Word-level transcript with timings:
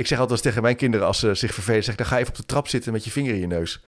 Ik 0.00 0.06
zeg 0.06 0.18
altijd 0.18 0.42
tegen 0.42 0.62
mijn 0.62 0.76
kinderen 0.76 1.06
als 1.06 1.18
ze 1.18 1.34
zich 1.34 1.54
vervelen, 1.54 1.84
zeg 1.84 1.94
dan 1.94 2.06
ga 2.06 2.18
even 2.18 2.28
op 2.28 2.36
de 2.36 2.44
trap 2.44 2.68
zitten 2.68 2.92
met 2.92 3.04
je 3.04 3.10
vinger 3.10 3.34
in 3.34 3.40
je 3.40 3.46
neus. 3.46 3.80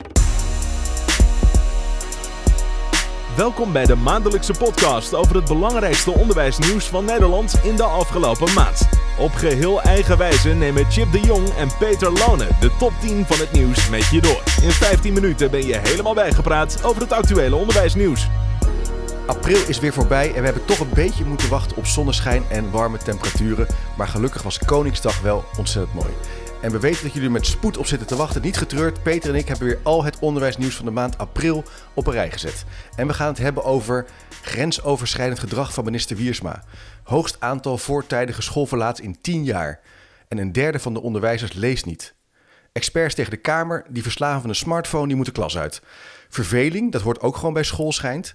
Welkom 3.36 3.72
bij 3.72 3.84
de 3.84 3.94
maandelijkse 3.94 4.52
podcast 4.52 5.14
over 5.14 5.36
het 5.36 5.44
belangrijkste 5.44 6.10
onderwijsnieuws 6.10 6.86
van 6.86 7.04
Nederland 7.04 7.60
in 7.62 7.76
de 7.76 7.82
afgelopen 7.82 8.52
maand. 8.54 8.88
Op 9.18 9.32
geheel 9.32 9.82
eigen 9.82 10.18
wijze 10.18 10.48
nemen 10.48 10.90
Chip 10.90 11.12
de 11.12 11.20
Jong 11.20 11.48
en 11.48 11.68
Peter 11.78 12.12
Lone 12.12 12.46
de 12.60 12.70
top 12.78 12.92
10 13.00 13.26
van 13.26 13.38
het 13.38 13.52
nieuws 13.52 13.88
met 13.88 14.06
je 14.10 14.20
door. 14.20 14.42
In 14.62 14.70
15 14.70 15.12
minuten 15.12 15.50
ben 15.50 15.66
je 15.66 15.78
helemaal 15.82 16.14
bijgepraat 16.14 16.84
over 16.84 17.02
het 17.02 17.12
actuele 17.12 17.56
onderwijsnieuws. 17.56 18.28
April 19.26 19.68
is 19.68 19.78
weer 19.78 19.92
voorbij 19.92 20.26
en 20.26 20.38
we 20.38 20.44
hebben 20.44 20.64
toch 20.64 20.78
een 20.78 20.94
beetje 20.94 21.24
moeten 21.24 21.48
wachten 21.48 21.76
op 21.76 21.86
zonneschijn 21.86 22.42
en 22.48 22.70
warme 22.70 22.98
temperaturen. 22.98 23.66
Maar 23.96 24.08
gelukkig 24.08 24.42
was 24.42 24.58
Koningsdag 24.58 25.20
wel 25.20 25.44
ontzettend 25.58 25.94
mooi. 25.94 26.12
En 26.62 26.72
we 26.72 26.78
weten 26.78 27.02
dat 27.02 27.12
jullie 27.12 27.30
met 27.30 27.46
spoed 27.46 27.76
op 27.76 27.86
zitten 27.86 28.06
te 28.08 28.16
wachten. 28.16 28.42
Niet 28.42 28.56
getreurd, 28.56 29.02
Peter 29.02 29.30
en 29.30 29.36
ik 29.36 29.48
hebben 29.48 29.66
weer 29.66 29.78
al 29.82 30.04
het 30.04 30.18
onderwijsnieuws 30.18 30.74
van 30.76 30.84
de 30.84 30.90
maand 30.90 31.18
april 31.18 31.64
op 31.94 32.06
een 32.06 32.12
rij 32.12 32.30
gezet. 32.30 32.64
En 32.96 33.06
we 33.06 33.14
gaan 33.14 33.28
het 33.28 33.38
hebben 33.38 33.64
over 33.64 34.06
grensoverschrijdend 34.42 35.40
gedrag 35.40 35.72
van 35.72 35.84
minister 35.84 36.16
Wiersma. 36.16 36.64
Hoogst 37.02 37.36
aantal 37.38 37.78
voortijdige 37.78 38.42
schoolverlaats 38.42 39.00
in 39.00 39.20
10 39.20 39.44
jaar. 39.44 39.80
En 40.28 40.38
een 40.38 40.52
derde 40.52 40.78
van 40.78 40.94
de 40.94 41.02
onderwijzers 41.02 41.52
leest 41.52 41.86
niet. 41.86 42.14
Experts 42.72 43.14
tegen 43.14 43.30
de 43.30 43.36
Kamer, 43.36 43.84
die 43.88 44.02
verslagen 44.02 44.40
van 44.40 44.50
een 44.50 44.56
smartphone, 44.56 45.06
die 45.06 45.16
moeten 45.16 45.34
klas 45.34 45.58
uit. 45.58 45.82
Verveling, 46.28 46.92
dat 46.92 47.02
hoort 47.02 47.20
ook 47.20 47.36
gewoon 47.36 47.52
bij 47.52 47.62
school 47.62 47.92
schijnt. 47.92 48.34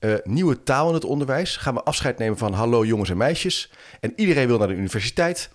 Uh, 0.00 0.14
nieuwe 0.24 0.62
taal 0.62 0.88
in 0.88 0.94
het 0.94 1.04
onderwijs. 1.04 1.56
Gaan 1.56 1.74
we 1.74 1.82
afscheid 1.82 2.18
nemen 2.18 2.38
van 2.38 2.52
hallo 2.52 2.84
jongens 2.84 3.10
en 3.10 3.16
meisjes. 3.16 3.70
En 4.00 4.12
iedereen 4.16 4.46
wil 4.46 4.58
naar 4.58 4.68
de 4.68 4.74
universiteit. 4.74 5.50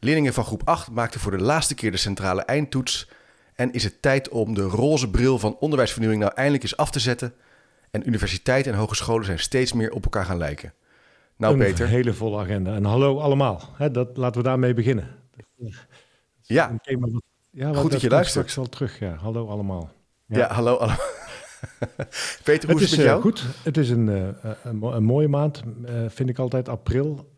Leerlingen 0.00 0.32
van 0.32 0.44
groep 0.44 0.62
8 0.64 0.90
maakten 0.90 1.20
voor 1.20 1.30
de 1.30 1.42
laatste 1.42 1.74
keer 1.74 1.90
de 1.90 1.96
centrale 1.96 2.42
eindtoets. 2.42 3.08
En 3.54 3.72
is 3.72 3.84
het 3.84 4.02
tijd 4.02 4.28
om 4.28 4.54
de 4.54 4.62
roze 4.62 5.10
bril 5.10 5.38
van 5.38 5.56
onderwijsvernieuwing 5.60 6.22
nou 6.22 6.34
eindelijk 6.34 6.62
eens 6.62 6.76
af 6.76 6.90
te 6.90 7.00
zetten. 7.00 7.34
En 7.90 8.08
universiteiten 8.08 8.72
en 8.72 8.78
hogescholen 8.78 9.24
zijn 9.24 9.38
steeds 9.38 9.72
meer 9.72 9.92
op 9.92 10.04
elkaar 10.04 10.24
gaan 10.24 10.38
lijken. 10.38 10.72
Nou, 11.36 11.52
een 11.52 11.58
Peter. 11.58 11.84
Een 11.84 11.90
hele 11.90 12.12
volle 12.12 12.38
agenda. 12.38 12.74
En 12.74 12.84
hallo 12.84 13.18
allemaal. 13.18 13.60
Hè, 13.76 13.90
dat, 13.90 14.16
laten 14.16 14.42
we 14.42 14.48
daarmee 14.48 14.74
beginnen. 14.74 15.08
Ja, 16.42 16.72
ja 17.50 17.72
goed 17.74 17.90
dat 17.90 18.00
je 18.00 18.08
luistert. 18.08 18.50
Straks 18.50 18.58
al 18.58 18.68
terug, 18.68 18.98
ja. 18.98 19.14
Hallo 19.14 19.48
allemaal. 19.48 19.90
Ja, 20.26 20.38
ja 20.38 20.52
hallo 20.52 20.76
allemaal. 20.76 20.98
Peter, 22.44 22.70
hoe 22.70 22.80
het 22.80 22.84
is 22.84 22.90
het 22.90 22.98
met 22.98 23.08
jou? 23.08 23.16
Uh, 23.16 23.22
goed. 23.22 23.44
Het 23.62 23.76
is 23.76 23.90
een, 23.90 24.06
uh, 24.06 24.28
een, 24.62 24.82
een, 24.82 25.04
mooie 25.04 25.28
maand, 25.28 25.62
vind 26.08 26.28
ik 26.28 26.38
altijd, 26.38 26.68
april. 26.68 27.32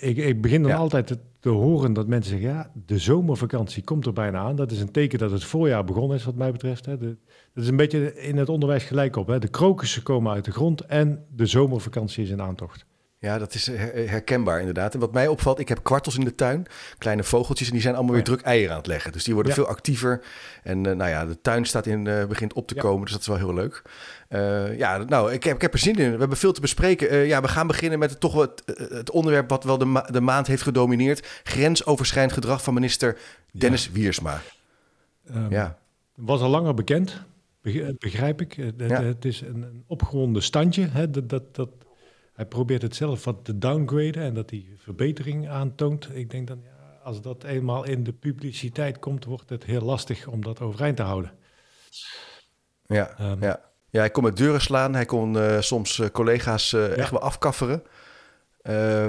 Ik, 0.00 0.16
ik, 0.16 0.42
begin 0.42 0.62
dan 0.62 0.70
ja. 0.70 0.76
altijd 0.76 1.06
te, 1.06 1.18
te, 1.40 1.48
horen 1.48 1.92
dat 1.92 2.06
mensen 2.06 2.32
zeggen, 2.32 2.50
ja, 2.50 2.70
de 2.86 2.98
zomervakantie 2.98 3.84
komt 3.84 4.06
er 4.06 4.12
bijna 4.12 4.38
aan. 4.38 4.56
Dat 4.56 4.70
is 4.70 4.80
een 4.80 4.90
teken 4.90 5.18
dat 5.18 5.30
het 5.30 5.44
voorjaar 5.44 5.84
begonnen 5.84 6.16
is, 6.16 6.24
wat 6.24 6.34
mij 6.34 6.52
betreft. 6.52 6.86
Hè. 6.86 6.98
De, 6.98 7.16
dat 7.54 7.64
is 7.64 7.70
een 7.70 7.76
beetje 7.76 8.14
in 8.14 8.36
het 8.36 8.48
onderwijs 8.48 8.84
gelijk 8.84 9.16
op. 9.16 9.26
Hè. 9.26 9.38
De 9.38 9.48
krokussen 9.48 10.02
komen 10.02 10.32
uit 10.32 10.44
de 10.44 10.50
grond 10.50 10.80
en 10.80 11.24
de 11.30 11.46
zomervakantie 11.46 12.24
is 12.24 12.30
in 12.30 12.42
aantocht. 12.42 12.86
Ja, 13.22 13.38
dat 13.38 13.54
is 13.54 13.66
herkenbaar 14.06 14.58
inderdaad. 14.58 14.94
En 14.94 15.00
wat 15.00 15.12
mij 15.12 15.28
opvalt, 15.28 15.58
ik 15.58 15.68
heb 15.68 15.82
kwartels 15.82 16.16
in 16.16 16.24
de 16.24 16.34
tuin, 16.34 16.66
kleine 16.98 17.22
vogeltjes, 17.24 17.66
en 17.66 17.72
die 17.72 17.82
zijn 17.82 17.94
allemaal 17.94 18.14
weer 18.14 18.24
druk 18.24 18.40
eieren 18.40 18.70
aan 18.70 18.78
het 18.78 18.86
leggen. 18.86 19.12
Dus 19.12 19.24
die 19.24 19.34
worden 19.34 19.52
ja. 19.52 19.58
veel 19.58 19.68
actiever. 19.68 20.24
En 20.62 20.76
uh, 20.78 20.92
nou 20.92 21.10
ja, 21.10 21.26
de 21.26 21.40
tuin 21.40 21.64
staat 21.64 21.86
in, 21.86 22.04
uh, 22.04 22.24
begint 22.24 22.52
op 22.52 22.66
te 22.68 22.74
ja. 22.74 22.80
komen, 22.80 23.02
dus 23.02 23.12
dat 23.12 23.20
is 23.20 23.26
wel 23.26 23.36
heel 23.36 23.54
leuk. 23.54 23.82
Uh, 24.28 24.78
ja, 24.78 24.96
nou, 24.98 25.32
ik 25.32 25.44
heb, 25.44 25.54
ik 25.54 25.60
heb 25.60 25.72
er 25.72 25.78
zin 25.78 25.96
in. 25.96 26.12
We 26.12 26.18
hebben 26.18 26.36
veel 26.36 26.52
te 26.52 26.60
bespreken. 26.60 27.26
ja, 27.26 27.40
we 27.40 27.48
gaan 27.48 27.66
beginnen 27.66 27.98
met 27.98 28.10
het, 28.10 28.20
toch 28.20 28.34
wat, 28.34 28.62
het 28.76 29.10
onderwerp 29.10 29.48
wat 29.48 29.64
wel 29.64 29.78
de, 29.78 29.84
ma 29.84 30.00
de 30.00 30.20
maand 30.20 30.46
heeft 30.46 30.62
gedomineerd. 30.62 31.40
Grensoverschrijdend 31.42 32.34
gedrag 32.34 32.62
van 32.62 32.74
minister 32.74 33.18
Dennis 33.52 33.90
Wiersma. 33.90 34.40
Um, 35.34 35.50
ja. 35.50 35.78
Was 36.14 36.40
al 36.40 36.50
langer 36.50 36.74
bekend, 36.74 37.22
begrijp 37.98 38.40
ik. 38.40 38.52
Het, 38.52 38.90
het 38.90 39.24
is 39.24 39.40
een, 39.40 39.62
een 39.62 39.84
opgewonden 39.86 40.42
standje, 40.42 40.88
hè, 40.90 41.10
dat, 41.10 41.28
dat, 41.28 41.54
dat 41.54 41.68
hij 42.32 42.46
probeert 42.46 42.82
het 42.82 42.96
zelf 42.96 43.24
wat 43.24 43.44
te 43.44 43.58
downgraden 43.58 44.22
en 44.22 44.34
dat 44.34 44.50
hij 44.50 44.66
verbetering 44.76 45.48
aantoont. 45.48 46.08
Ik 46.12 46.30
denk 46.30 46.46
dan, 46.46 46.60
ja, 46.64 46.98
als 47.02 47.20
dat 47.20 47.44
eenmaal 47.44 47.84
in 47.84 48.04
de 48.04 48.12
publiciteit 48.12 48.98
komt, 48.98 49.24
wordt 49.24 49.50
het 49.50 49.64
heel 49.64 49.80
lastig 49.80 50.26
om 50.26 50.42
dat 50.42 50.60
overeind 50.60 50.96
te 50.96 51.02
houden. 51.02 51.32
Ja, 52.86 53.20
um, 53.20 53.42
ja. 53.42 53.60
ja 53.90 54.00
hij 54.00 54.10
kon 54.10 54.22
met 54.22 54.36
deuren 54.36 54.60
slaan. 54.60 54.94
Hij 54.94 55.04
kon 55.04 55.36
uh, 55.36 55.60
soms 55.60 55.98
uh, 55.98 56.06
collega's 56.06 56.72
uh, 56.72 56.88
ja. 56.88 56.94
echt 56.94 57.10
wel 57.10 57.20
afkafferen. 57.20 57.82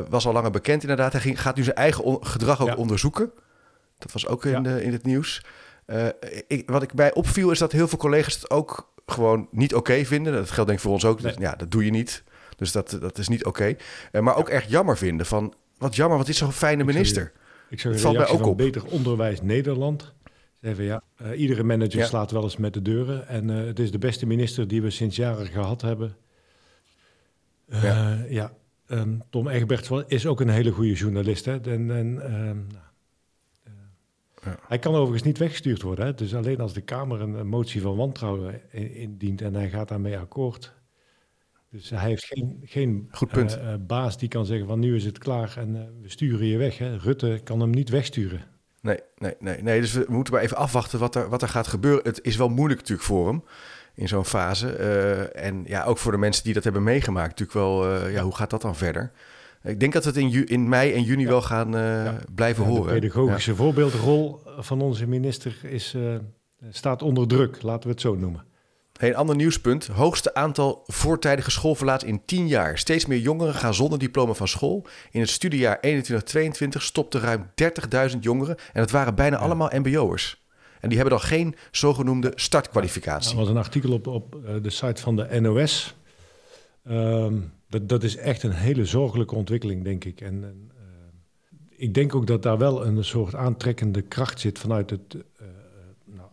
was 0.09 0.25
al 0.25 0.33
langer 0.33 0.51
bekend 0.51 0.81
inderdaad. 0.81 1.11
Hij 1.11 1.21
ging, 1.21 1.41
gaat 1.41 1.55
nu 1.55 1.63
zijn 1.63 1.75
eigen 1.75 2.17
gedrag 2.25 2.61
ook 2.61 2.67
ja. 2.67 2.75
onderzoeken. 2.75 3.31
Dat 3.97 4.11
was 4.11 4.27
ook 4.27 4.45
in, 4.45 4.65
in 4.65 4.91
het 4.91 5.03
nieuws. 5.03 5.45
Ik, 6.47 6.69
wat 6.69 6.83
ik 6.83 6.93
bij 6.93 7.13
opviel 7.13 7.51
is 7.51 7.59
dat 7.59 7.71
heel 7.71 7.87
veel 7.87 7.97
collega's 7.97 8.33
het 8.33 8.49
ook 8.49 8.93
gewoon 9.05 9.47
niet 9.51 9.75
oké 9.75 9.91
okay 9.91 10.05
vinden. 10.05 10.33
Dat 10.33 10.51
geldt 10.51 10.69
denk 10.69 10.79
ik 10.79 10.85
voor 10.85 10.93
ons 10.93 11.05
ook. 11.05 11.21
Nee. 11.21 11.35
Ja, 11.39 11.55
dat 11.55 11.71
doe 11.71 11.85
je 11.85 11.91
niet. 11.91 12.23
Dus 12.57 12.71
dat, 12.71 12.97
dat 13.01 13.17
is 13.17 13.27
niet 13.27 13.45
oké. 13.45 13.61
Okay. 13.61 13.77
Uh, 14.11 14.21
maar 14.21 14.35
ook 14.35 14.49
echt 14.49 14.69
jammer 14.69 14.97
vinden 14.97 15.25
van... 15.25 15.53
Wat 15.77 15.95
jammer, 15.95 16.17
wat 16.17 16.27
is 16.27 16.37
zo'n 16.37 16.51
fijne 16.51 16.83
minister. 16.83 17.23
Ik 17.23 17.31
zou, 17.31 17.33
ik 17.69 17.79
zou 17.79 17.93
het 17.93 18.01
valt 18.01 18.17
mij 18.17 18.39
ook 18.39 18.51
op. 18.51 18.57
Beter 18.57 18.85
Onderwijs 18.85 19.41
Nederland. 19.41 20.13
Zeggen 20.61 20.83
ja, 20.83 21.03
uh, 21.21 21.39
iedere 21.39 21.63
manager 21.63 21.99
ja. 21.99 22.05
slaat 22.05 22.31
wel 22.31 22.43
eens 22.43 22.57
met 22.57 22.73
de 22.73 22.81
deuren. 22.81 23.27
En 23.27 23.49
uh, 23.49 23.65
het 23.65 23.79
is 23.79 23.91
de 23.91 23.97
beste 23.97 24.25
minister 24.25 24.67
die 24.67 24.81
we 24.81 24.89
sinds 24.89 25.15
jaren 25.15 25.47
gehad 25.47 25.81
hebben. 25.81 26.15
ja. 27.65 28.25
ja. 28.29 28.53
Um, 28.87 29.21
Tom 29.29 29.47
Egberts 29.47 29.89
is 30.07 30.25
ook 30.25 30.41
een 30.41 30.49
hele 30.49 30.71
goede 30.71 30.93
journalist. 30.93 31.45
Hè? 31.45 31.59
En, 31.61 31.91
en, 31.91 32.33
um, 32.33 32.67
ja. 34.43 34.59
Hij 34.67 34.79
kan 34.79 34.93
overigens 34.93 35.23
niet 35.23 35.37
weggestuurd 35.37 35.81
worden. 35.81 36.05
Hè? 36.05 36.13
Dus 36.13 36.35
alleen 36.35 36.59
als 36.59 36.73
de 36.73 36.81
Kamer 36.81 37.21
een, 37.21 37.33
een 37.33 37.47
motie 37.47 37.81
van 37.81 37.95
wantrouwen 37.95 38.71
indient 38.93 39.41
en 39.41 39.53
hij 39.53 39.69
gaat 39.69 39.87
daarmee 39.87 40.17
akkoord, 40.17 40.73
dus 41.73 41.89
hij 41.89 42.09
heeft 42.09 42.25
geen, 42.25 42.59
geen 42.63 43.07
Goed 43.11 43.29
punt. 43.29 43.57
Uh, 43.57 43.63
uh, 43.63 43.73
baas 43.79 44.17
die 44.17 44.29
kan 44.29 44.45
zeggen 44.45 44.67
van 44.67 44.79
nu 44.79 44.95
is 44.95 45.05
het 45.05 45.17
klaar 45.17 45.53
en 45.57 45.75
uh, 45.75 45.81
we 46.01 46.09
sturen 46.09 46.45
je 46.45 46.57
weg. 46.57 46.77
Hè. 46.77 46.97
Rutte 46.97 47.41
kan 47.43 47.59
hem 47.59 47.69
niet 47.69 47.89
wegsturen. 47.89 48.45
Nee, 48.81 48.99
nee, 49.17 49.33
nee, 49.39 49.61
nee. 49.61 49.81
Dus 49.81 49.93
we 49.93 50.05
moeten 50.07 50.33
maar 50.33 50.43
even 50.43 50.57
afwachten 50.57 50.99
wat 50.99 51.15
er, 51.15 51.29
wat 51.29 51.41
er 51.41 51.47
gaat 51.47 51.67
gebeuren. 51.67 52.03
Het 52.03 52.19
is 52.21 52.35
wel 52.35 52.49
moeilijk 52.49 52.79
natuurlijk 52.79 53.07
voor 53.07 53.27
hem 53.27 53.43
in 53.93 54.07
zo'n 54.07 54.25
fase. 54.25 54.67
en 55.33 55.63
ja, 55.65 55.83
ook 55.83 55.97
voor 55.97 56.11
de 56.11 56.17
mensen 56.17 56.43
die 56.43 56.53
dat 56.53 56.63
hebben 56.63 56.83
meegemaakt 56.83 57.39
natuurlijk 57.39 57.57
wel. 57.57 58.07
ja, 58.09 58.23
hoe 58.23 58.35
gaat 58.35 58.49
dat 58.49 58.61
dan 58.61 58.75
verder? 58.75 59.11
Ik 59.63 59.79
denk 59.79 59.93
dat 59.93 60.03
we 60.03 60.09
het 60.09 60.19
in, 60.19 60.29
ju- 60.29 60.45
in 60.45 60.69
mei 60.69 60.93
en 60.93 61.03
juni 61.03 61.23
ja. 61.23 61.29
wel 61.29 61.41
gaan 61.41 61.71
ja. 61.71 62.19
blijven 62.35 62.63
ja, 62.63 62.69
horen. 62.69 62.93
De 62.93 62.99
pedagogische 62.99 63.55
voorbeeldrol 63.55 64.39
van 64.57 64.81
onze 64.81 65.07
minister 65.07 65.57
is, 65.63 65.95
staat 66.69 67.01
onder 67.01 67.27
druk, 67.27 67.61
laten 67.61 67.83
we 67.83 67.89
het 67.89 68.01
zo 68.01 68.15
noemen. 68.15 68.43
Hey, 69.03 69.11
een 69.11 69.17
ander 69.17 69.35
nieuwspunt. 69.35 69.87
Hoogste 69.87 70.33
aantal 70.33 70.83
voortijdige 70.85 71.51
schoolverlaat 71.51 72.03
in 72.03 72.25
10 72.25 72.47
jaar. 72.47 72.77
Steeds 72.77 73.05
meer 73.05 73.19
jongeren 73.19 73.53
gaan 73.53 73.73
zonder 73.73 73.99
diploma 73.99 74.33
van 74.33 74.47
school. 74.47 74.85
In 75.11 75.19
het 75.19 75.29
studiejaar 75.29 75.79
21-22 75.85 75.87
stopten 76.69 77.21
ruim 77.21 77.49
30.000 78.11 78.19
jongeren. 78.19 78.55
En 78.57 78.81
dat 78.81 78.91
waren 78.91 79.15
bijna 79.15 79.37
ja. 79.37 79.43
allemaal 79.43 79.69
mbo'ers. 79.73 80.45
En 80.79 80.89
die 80.89 80.97
hebben 80.97 81.17
dan 81.17 81.27
geen 81.27 81.55
zogenoemde 81.71 82.31
startkwalificatie. 82.35 83.31
Er 83.31 83.37
was 83.37 83.47
een 83.47 83.57
artikel 83.57 83.91
op, 83.91 84.07
op 84.07 84.37
de 84.61 84.69
site 84.69 85.01
van 85.01 85.15
de 85.15 85.39
NOS. 85.41 85.95
Um, 86.89 87.51
dat, 87.69 87.89
dat 87.89 88.03
is 88.03 88.15
echt 88.15 88.43
een 88.43 88.51
hele 88.51 88.85
zorgelijke 88.85 89.35
ontwikkeling, 89.35 89.83
denk 89.83 90.05
ik. 90.05 90.21
En, 90.21 90.43
en 90.43 90.71
uh, 90.71 90.81
ik 91.69 91.93
denk 91.93 92.15
ook 92.15 92.27
dat 92.27 92.43
daar 92.43 92.57
wel 92.57 92.85
een 92.85 93.03
soort 93.03 93.35
aantrekkende 93.35 94.01
kracht 94.01 94.39
zit 94.39 94.59
vanuit 94.59 94.89
het... 94.89 95.15
Uh, 95.15 95.47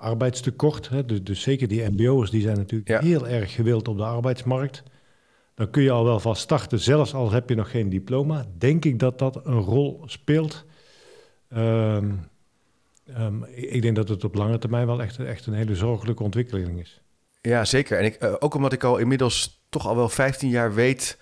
arbeidstekort. 0.00 0.88
Hè, 0.88 1.04
dus, 1.04 1.22
dus, 1.22 1.42
zeker 1.42 1.68
die 1.68 1.90
mbo'ers 1.90 2.30
die 2.30 2.42
zijn 2.42 2.56
natuurlijk 2.56 2.90
ja. 2.90 3.00
heel 3.00 3.28
erg 3.28 3.54
gewild 3.54 3.88
op 3.88 3.96
de 3.96 4.04
arbeidsmarkt. 4.04 4.82
Dan 5.54 5.70
kun 5.70 5.82
je 5.82 5.90
al 5.90 6.04
wel 6.04 6.20
van 6.20 6.36
starten, 6.36 6.78
zelfs 6.78 7.14
al 7.14 7.30
heb 7.30 7.48
je 7.48 7.54
nog 7.54 7.70
geen 7.70 7.88
diploma. 7.88 8.46
Denk 8.58 8.84
ik 8.84 8.98
dat 8.98 9.18
dat 9.18 9.46
een 9.46 9.60
rol 9.60 10.02
speelt. 10.06 10.64
Um, 11.56 12.28
um, 13.18 13.44
ik 13.44 13.82
denk 13.82 13.96
dat 13.96 14.08
het 14.08 14.24
op 14.24 14.34
lange 14.34 14.58
termijn 14.58 14.86
wel 14.86 15.02
echt, 15.02 15.18
echt 15.18 15.46
een 15.46 15.54
hele 15.54 15.74
zorgelijke 15.74 16.22
ontwikkeling 16.22 16.80
is. 16.80 17.02
Ja, 17.40 17.64
zeker. 17.64 17.98
En 17.98 18.04
ik, 18.04 18.22
uh, 18.22 18.34
ook 18.38 18.54
omdat 18.54 18.72
ik 18.72 18.84
al 18.84 18.98
inmiddels 18.98 19.62
toch 19.68 19.86
al 19.86 19.96
wel 19.96 20.08
15 20.08 20.48
jaar 20.48 20.74
weet 20.74 21.18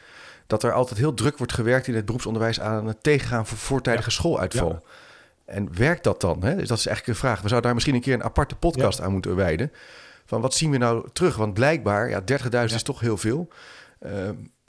dat 0.46 0.62
er 0.62 0.72
altijd 0.72 0.98
heel 0.98 1.14
druk 1.14 1.38
wordt 1.38 1.52
gewerkt 1.52 1.86
in 1.86 1.94
het 1.94 2.04
beroepsonderwijs 2.04 2.60
aan 2.60 2.86
het 2.86 3.02
tegengaan 3.02 3.46
van 3.46 3.56
voortijdige 3.56 4.10
ja. 4.10 4.14
schooluitval. 4.14 4.68
Ja. 4.68 4.82
En 5.48 5.76
werkt 5.76 6.04
dat 6.04 6.20
dan? 6.20 6.42
Hè? 6.42 6.56
Dus 6.56 6.68
dat 6.68 6.78
is 6.78 6.86
eigenlijk 6.86 7.06
een 7.06 7.26
vraag. 7.26 7.40
We 7.40 7.48
zouden 7.48 7.62
daar 7.62 7.74
misschien 7.74 7.94
een 7.94 8.00
keer 8.00 8.14
een 8.14 8.24
aparte 8.24 8.54
podcast 8.54 8.98
ja. 8.98 9.04
aan 9.04 9.12
moeten 9.12 9.36
wijden. 9.36 9.72
Van 10.24 10.40
wat 10.40 10.54
zien 10.54 10.70
we 10.70 10.76
nou 10.76 11.08
terug? 11.12 11.36
Want 11.36 11.54
blijkbaar, 11.54 12.08
ja, 12.08 12.20
30.000 12.20 12.48
ja. 12.50 12.62
is 12.62 12.82
toch 12.82 13.00
heel 13.00 13.16
veel. 13.16 13.48
Uh, 14.06 14.28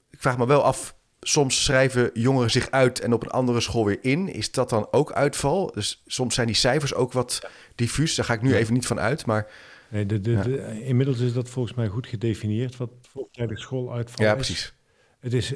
ik 0.10 0.20
vraag 0.20 0.38
me 0.38 0.48
wel 0.48 0.64
af, 0.64 0.96
soms 1.22 1.64
schrijven 1.64 2.10
jongeren 2.14 2.52
zich 2.52 2.72
uit 2.72 3.00
en 3.00 3.14
op 3.14 3.24
een 3.24 3.30
andere 3.30 3.60
school 3.60 3.86
weer 3.86 3.98
in. 4.02 4.34
Is 4.34 4.52
dat 4.52 4.70
dan 4.70 4.88
ook 4.92 5.12
uitval? 5.12 5.72
Dus 5.74 6.04
soms 6.06 6.36
zijn 6.36 6.48
die 6.48 6.56
cijfers 6.56 6.94
ook 6.94 7.14
wat 7.14 7.50
diffuus. 7.76 8.16
Daar 8.16 8.26
ga 8.26 8.34
ik 8.34 8.42
nu 8.42 8.56
even 8.56 8.74
niet 8.74 8.88
van 8.88 9.00
uit, 9.00 9.26
maar... 9.26 9.52
Nee, 9.90 10.06
de, 10.06 10.22
de, 10.22 10.32
ja. 10.32 10.42
de, 10.42 10.84
inmiddels 10.84 11.20
is 11.20 11.34
dat 11.34 11.50
volgens 11.50 11.76
mij 11.76 11.88
goed 11.88 12.08
gedefinieerd, 12.08 12.78
wat 12.78 12.92
voortijdig 13.02 13.60
schooluitval 13.60 14.26
ja, 14.26 14.32
is. 14.32 14.46
precies. 14.46 14.74
Het 15.20 15.34
is 15.34 15.54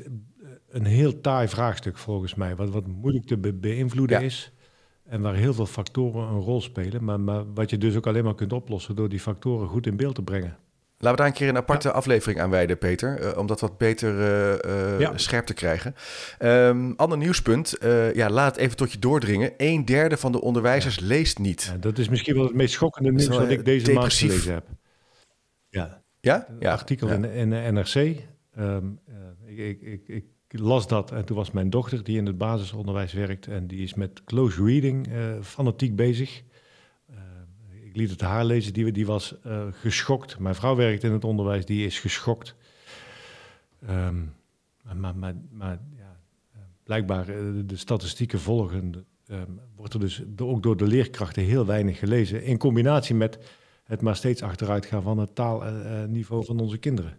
een 0.70 0.86
heel 0.86 1.22
taai 1.22 1.48
vraagstuk 1.48 1.98
volgens 1.98 2.36
mij, 2.36 2.56
wat, 2.56 2.70
wat 2.70 2.88
moeilijk 2.88 3.26
te 3.26 3.38
be 3.38 3.54
beïnvloeden 3.54 4.20
ja. 4.20 4.26
is. 4.26 4.52
En 5.04 5.22
waar 5.22 5.34
heel 5.34 5.54
veel 5.54 5.66
factoren 5.66 6.28
een 6.28 6.40
rol 6.40 6.62
spelen. 6.62 7.04
Maar, 7.04 7.20
maar 7.20 7.54
wat 7.54 7.70
je 7.70 7.78
dus 7.78 7.96
ook 7.96 8.08
alleen 8.08 8.24
maar 8.24 8.36
kunt 8.36 8.54
oplossen 8.54 8.96
door 8.96 9.10
die 9.10 9.20
factoren 9.20 9.68
goed 9.68 9.88
in 9.88 9.96
beeld 9.96 10.16
te 10.16 10.24
brengen. 10.24 10.58
Laten 10.98 11.18
we 11.18 11.18
daar 11.18 11.28
een 11.28 11.40
keer 11.40 11.50
een 11.50 11.58
aparte 11.58 11.92
aflevering 11.92 12.42
aan 12.42 12.50
wijden, 12.50 12.78
Peter. 12.78 13.22
Uh, 13.22 13.38
om 13.38 13.48
dat 13.48 13.60
wat 13.60 13.78
beter 13.78 14.14
uh, 14.66 15.00
ja. 15.00 15.18
scherp 15.18 15.46
te 15.46 15.54
krijgen. 15.54 15.96
Um, 16.40 16.94
ander 16.96 17.18
nieuwspunt. 17.18 17.76
Ja, 18.14 18.30
laat 18.30 18.56
het 18.56 18.64
even 18.64 18.78
tot 18.78 18.92
je 18.92 19.00
doordringen. 19.00 19.54
Een 19.58 19.86
derde 19.86 20.18
van 20.18 20.32
de 20.32 20.42
onderwijzers 20.42 20.96
ja. 20.96 21.06
leest 21.06 21.40
niet. 21.40 21.64
Ja, 21.64 21.78
dat 21.78 21.98
is 21.98 22.10
misschien 22.10 22.36
wel 22.36 22.44
het 22.44 22.54
meest 22.54 22.74
schokkende 22.74 23.12
nieuws 23.12 23.28
dat 23.28 23.50
ik 23.50 23.66
deze 23.66 23.94
maand 23.94 24.14
gelezen 24.14 24.54
heb. 24.54 24.66
Ja, 25.70 26.02
ja? 26.20 26.48
Een 26.60 26.68
artikel 26.68 27.08
in, 27.08 27.24
in, 27.24 27.50
de 27.50 27.56
NRC. 27.56 28.18
Um, 28.60 29.00
ik, 29.46 29.58
ik, 29.58 29.82
ik, 29.82 30.08
ik, 30.08 30.26
las 30.62 30.88
dat 30.88 31.12
en 31.12 31.26
toen 31.26 31.38
was 31.38 31.52
mijn 31.52 31.70
dochter, 31.70 32.04
die 32.04 32.18
in 32.18 32.26
het 32.26 32.38
basisonderwijs 32.38 33.14
werkt... 33.14 33.48
en 33.48 33.68
die 33.68 33.84
is 33.84 33.94
met 33.94 34.24
close 34.24 34.64
reading 34.64 35.08
fanatiek 35.42 35.96
bezig 35.96 36.44
ik 37.94 38.00
liet 38.00 38.10
het 38.10 38.22
haar 38.22 38.46
lezen, 38.46 38.74
die, 38.74 38.92
die 38.92 39.06
was 39.06 39.36
uh, 39.46 39.64
geschokt. 39.72 40.40
Mijn 40.40 40.56
vrouw 40.56 40.76
werkt 40.76 41.04
in 41.04 41.12
het 41.12 41.24
onderwijs, 41.24 41.66
die 41.66 41.86
is 41.86 42.00
geschokt. 42.00 42.56
Um, 43.90 44.34
maar, 44.96 45.16
maar, 45.16 45.36
maar 45.52 45.80
ja, 45.98 46.20
eh, 46.52 46.60
blijkbaar, 46.84 47.26
de 47.66 47.76
statistieken 47.76 48.40
volgen, 48.40 49.06
um, 49.28 49.60
wordt 49.76 49.94
er 49.94 50.00
dus 50.00 50.24
ook 50.38 50.64
door 50.64 50.78
de 50.78 50.88
leerkrachten 50.88 51.44
heel 51.44 51.66
weinig 51.66 52.00
gelezen. 52.00 52.44
In 52.44 52.58
combinatie 52.58 53.16
met 53.16 53.40
het 53.84 54.02
maar 54.02 54.16
steeds 54.16 54.42
achteruit 54.42 54.86
gaan 54.86 55.02
van 55.02 55.18
het 55.18 55.36
taalniveau 55.36 56.46
van 56.46 56.60
onze 56.60 56.78
kinderen. 56.78 57.18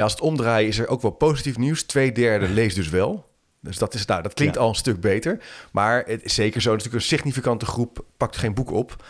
Ja. 0.00 0.06
als 0.06 0.12
het 0.12 0.20
omdraaien 0.22 0.68
is 0.68 0.78
er 0.78 0.88
ook 0.88 1.02
wel 1.02 1.10
positief 1.10 1.58
nieuws. 1.58 1.82
Twee 1.82 2.12
derde 2.12 2.48
leest 2.48 2.76
dus 2.76 2.88
wel. 2.88 3.28
Dus 3.60 3.78
dat, 3.78 3.94
is, 3.94 4.04
nou, 4.04 4.22
dat 4.22 4.34
klinkt 4.34 4.58
al 4.58 4.68
een 4.68 4.74
stuk 4.74 5.00
beter. 5.00 5.42
Maar 5.72 6.04
het 6.06 6.22
is 6.22 6.34
zeker 6.34 6.60
zo, 6.60 6.70
natuurlijk 6.70 6.96
een 6.96 7.08
significante 7.08 7.66
groep 7.66 8.04
pakt 8.16 8.36
geen 8.36 8.54
boek 8.54 8.70
op. 8.70 9.04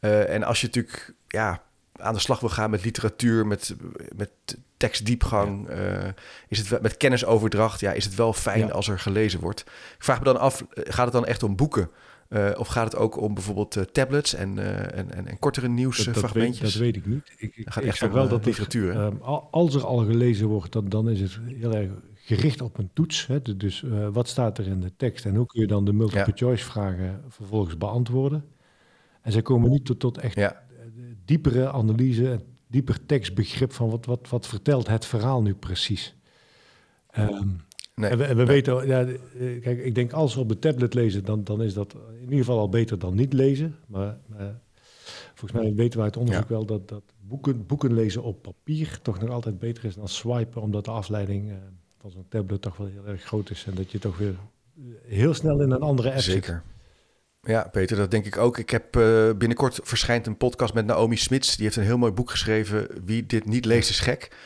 Uh, 0.00 0.28
en 0.28 0.42
als 0.42 0.60
je 0.60 0.66
natuurlijk 0.66 1.14
ja, 1.26 1.62
aan 1.96 2.14
de 2.14 2.20
slag 2.20 2.40
wil 2.40 2.48
gaan 2.48 2.70
met 2.70 2.84
literatuur, 2.84 3.46
met, 3.46 3.76
met 4.16 4.30
tekstdiepgang, 4.76 5.70
uh, 5.70 6.08
is 6.48 6.58
het 6.58 6.82
met 6.82 6.96
kennisoverdracht, 6.96 7.80
ja, 7.80 7.92
is 7.92 8.04
het 8.04 8.14
wel 8.14 8.32
fijn 8.32 8.66
ja. 8.66 8.72
als 8.72 8.88
er 8.88 8.98
gelezen 8.98 9.40
wordt. 9.40 9.60
Ik 9.96 10.04
vraag 10.04 10.18
me 10.18 10.24
dan 10.24 10.38
af, 10.38 10.60
eh, 10.60 10.84
gaat 10.92 11.04
het 11.04 11.14
dan 11.14 11.26
echt 11.26 11.42
om 11.42 11.56
boeken? 11.56 11.90
Uh, 12.28 12.50
of 12.56 12.68
gaat 12.68 12.84
het 12.84 12.96
ook 12.96 13.20
om 13.20 13.34
bijvoorbeeld 13.34 13.76
uh, 13.76 13.82
tablets 13.82 14.34
en, 14.34 14.56
uh, 14.56 14.98
en, 14.98 15.12
en, 15.12 15.26
en, 15.26 15.38
kortere 15.38 15.68
nieuwsfragmentjes? 15.68 16.58
Dat, 16.60 16.72
dat, 16.72 16.80
weet 16.80 16.96
ik 16.96 17.06
niet. 17.06 17.32
Ik, 17.36 17.56
ik 17.56 17.70
gaat 17.70 17.84
echt 17.84 18.12
wel 18.12 18.28
dat 18.28 18.44
literatuur. 18.44 18.90
Ehm, 18.90 19.16
als 19.50 19.74
er 19.74 19.84
al 19.84 19.98
gelezen 20.04 20.46
wordt, 20.46 20.72
dan, 20.72 20.88
dan 20.88 21.08
is 21.08 21.20
het 21.20 21.38
heel 21.46 21.74
erg 21.74 21.90
gericht 22.14 22.60
op 22.60 22.78
een 22.78 22.90
toets. 22.92 23.26
Hè? 23.26 23.56
Dus 23.56 23.84
wat 24.12 24.28
staat 24.28 24.58
er 24.58 24.66
in 24.66 24.80
de 24.80 24.92
tekst 24.96 25.24
en 25.24 25.34
hoe 25.34 25.46
kun 25.46 25.60
je 25.60 25.66
dan 25.66 25.84
de 25.84 25.92
multiple 25.92 26.24
ja. 26.26 26.32
choice 26.34 26.64
vragen 26.64 27.22
vervolgens 27.28 27.78
beantwoorden? 27.78 28.44
En 29.22 29.32
zij 29.32 29.42
komen 29.42 29.70
niet 29.70 29.84
tot, 29.84 30.00
tot 30.00 30.18
echt 30.18 30.34
ja. 30.34 30.62
diepere 31.24 31.70
analyse, 31.70 32.40
dieper 32.66 33.06
tekstbegrip 33.06 33.72
van 33.72 33.90
wat, 33.90 34.06
wat, 34.06 34.28
wat 34.28 34.46
vertelt 34.46 34.86
het 34.86 35.06
verhaal 35.06 35.42
nu 35.42 35.54
precies. 35.54 36.16
Um, 37.18 37.60
nee, 38.00 38.10
en 38.10 38.18
we, 38.18 38.24
en 38.24 38.36
we 38.36 38.44
weten, 38.44 38.86
ja, 38.86 39.04
eh, 39.04 39.62
kijk, 39.62 39.84
ik 39.84 39.94
denk 39.94 40.12
als 40.12 40.34
we 40.34 40.40
op 40.40 40.48
de 40.48 40.58
tablet 40.58 40.94
lezen, 40.94 41.24
dan, 41.24 41.44
dan 41.44 41.62
is 41.62 41.74
dat 41.74 41.94
in 41.94 42.22
ieder 42.22 42.38
geval 42.38 42.58
al 42.58 42.68
beter 42.68 42.98
dan 42.98 43.14
niet 43.14 43.32
lezen. 43.32 43.76
Maar, 43.86 44.18
maar 44.26 44.60
volgens 45.34 45.60
mij 45.60 45.74
weten 45.74 45.98
we 45.98 46.04
uit 46.04 46.16
onderzoek 46.16 46.48
ja. 46.48 46.54
wel 46.54 46.66
dat, 46.66 46.88
dat 46.88 47.02
boeken, 47.20 47.66
boeken 47.66 47.94
lezen 47.94 48.22
op 48.22 48.42
papier 48.42 48.98
toch 49.02 49.20
nog 49.20 49.30
altijd 49.30 49.58
beter 49.58 49.84
is 49.84 49.94
dan 49.94 50.08
swipen, 50.08 50.62
omdat 50.62 50.84
de 50.84 50.90
afleiding 50.90 51.48
uh, 51.48 51.54
van 52.00 52.10
zo'n 52.10 52.26
tablet 52.28 52.62
toch 52.62 52.76
wel 52.76 52.86
heel 52.86 53.06
erg 53.06 53.22
groot 53.22 53.50
is 53.50 53.64
en 53.66 53.74
dat 53.74 53.92
je 53.92 53.98
toch 53.98 54.18
weer 54.18 54.34
heel 55.02 55.34
snel 55.34 55.60
in 55.60 55.70
een 55.70 55.80
andere 55.80 56.10
app 56.10 56.20
Zeker. 56.20 56.62
Zit. 56.64 56.74
Ja, 57.52 57.68
Peter, 57.72 57.96
dat 57.96 58.10
denk 58.10 58.26
ik 58.26 58.36
ook. 58.36 58.58
Ik 58.58 58.70
heb 58.70 58.96
uh, 58.96 59.32
binnenkort 59.32 59.80
verschijnt 59.82 60.26
een 60.26 60.36
podcast 60.36 60.74
met 60.74 60.86
Naomi 60.86 61.16
Smits. 61.16 61.56
Die 61.56 61.64
heeft 61.64 61.76
een 61.76 61.82
heel 61.82 61.98
mooi 61.98 62.12
boek 62.12 62.30
geschreven. 62.30 62.88
Wie 63.04 63.26
dit 63.26 63.44
niet 63.44 63.64
leest 63.64 63.90
is 63.90 64.00
gek. 64.00 64.36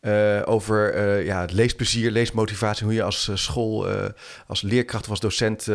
Uh, 0.00 0.42
over 0.44 0.94
uh, 0.94 1.26
ja, 1.26 1.46
leesplezier, 1.50 2.10
leesmotivatie. 2.10 2.84
Hoe 2.84 2.94
je 2.94 3.02
als 3.02 3.30
school, 3.34 3.88
als 4.46 4.62
leerkracht 4.62 5.04
of 5.04 5.10
als 5.10 5.20
docent 5.20 5.66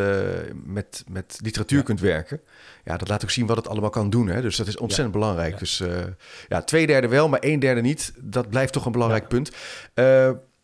met, 0.66 1.04
met 1.10 1.40
literatuur 1.44 1.78
ja. 1.78 1.84
kunt 1.84 2.00
werken. 2.00 2.42
Ja, 2.84 2.98
dat 2.98 3.08
laat 3.08 3.24
ook 3.24 3.30
zien 3.30 3.46
wat 3.46 3.58
het 3.58 3.68
allemaal 3.68 3.90
kan 3.90 4.10
doen. 4.10 4.28
Hè? 4.28 4.42
Dus 4.42 4.56
dat 4.56 4.68
is 4.68 4.78
ontzettend 4.78 5.16
ja. 5.16 5.22
belangrijk. 5.22 5.60
Dus 5.60 5.84
ja, 6.48 6.62
twee 6.62 6.88
derde 6.88 7.08
wel, 7.08 7.30
maar 7.30 7.40
een 7.44 7.60
derde 7.60 7.82
niet. 7.82 8.14
Dat 8.18 8.50
blijft 8.50 8.74
toch 8.74 8.86
een 8.86 8.92
belangrijk 8.92 9.28
punt. 9.28 9.52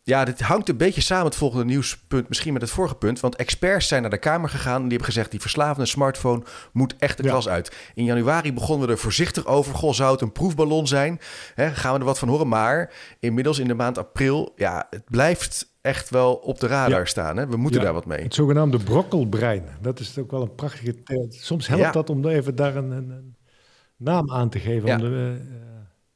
Ja, 0.04 0.24
dit 0.24 0.40
hangt 0.40 0.68
een 0.68 0.76
beetje 0.76 1.00
samen 1.00 1.24
het 1.24 1.34
volgende 1.34 1.64
nieuwspunt, 1.64 2.28
misschien 2.28 2.52
met 2.52 2.62
het 2.62 2.70
vorige 2.70 2.94
punt. 2.94 3.20
Want 3.20 3.36
experts 3.36 3.88
zijn 3.88 4.02
naar 4.02 4.10
de 4.10 4.18
Kamer 4.18 4.48
gegaan 4.48 4.74
en 4.74 4.82
die 4.82 4.88
hebben 4.88 5.06
gezegd... 5.06 5.30
die 5.30 5.40
verslavende 5.40 5.86
smartphone 5.86 6.42
moet 6.72 6.96
echt 6.96 7.16
de 7.16 7.22
ja. 7.22 7.30
klas 7.30 7.48
uit. 7.48 7.90
In 7.94 8.04
januari 8.04 8.52
begonnen 8.52 8.86
we 8.86 8.92
er 8.92 8.98
voorzichtig 8.98 9.46
over. 9.46 9.74
Goh, 9.74 9.92
zou 9.92 10.12
het 10.12 10.20
een 10.20 10.32
proefballon 10.32 10.86
zijn? 10.86 11.20
Hè, 11.54 11.70
gaan 11.70 11.92
we 11.92 11.98
er 11.98 12.04
wat 12.04 12.18
van 12.18 12.28
horen? 12.28 12.48
Maar 12.48 12.92
inmiddels 13.20 13.58
in 13.58 13.68
de 13.68 13.74
maand 13.74 13.98
april, 13.98 14.52
ja, 14.56 14.86
het 14.90 15.04
blijft 15.04 15.72
echt 15.80 16.10
wel 16.10 16.34
op 16.34 16.60
de 16.60 16.66
radar 16.66 16.98
ja. 16.98 17.04
staan. 17.04 17.36
Hè? 17.36 17.46
We 17.46 17.56
moeten 17.56 17.80
ja. 17.80 17.84
daar 17.84 17.94
wat 17.94 18.06
mee. 18.06 18.22
Het 18.22 18.34
zogenaamde 18.34 18.78
brokkelbrein. 18.78 19.64
Dat 19.80 20.00
is 20.00 20.18
ook 20.18 20.30
wel 20.30 20.42
een 20.42 20.54
prachtige... 20.54 20.96
Soms 21.28 21.66
helpt 21.66 21.92
dat 21.92 22.10
om 22.10 22.26
even 22.26 22.56
daar 22.56 22.76
een, 22.76 22.90
een, 22.90 23.10
een, 23.10 23.36
naam 23.96 24.30
aan 24.30 24.48
te 24.48 24.58
geven... 24.58 24.90
om 24.90 24.98
de, 24.98 25.38
uh, 25.42 25.58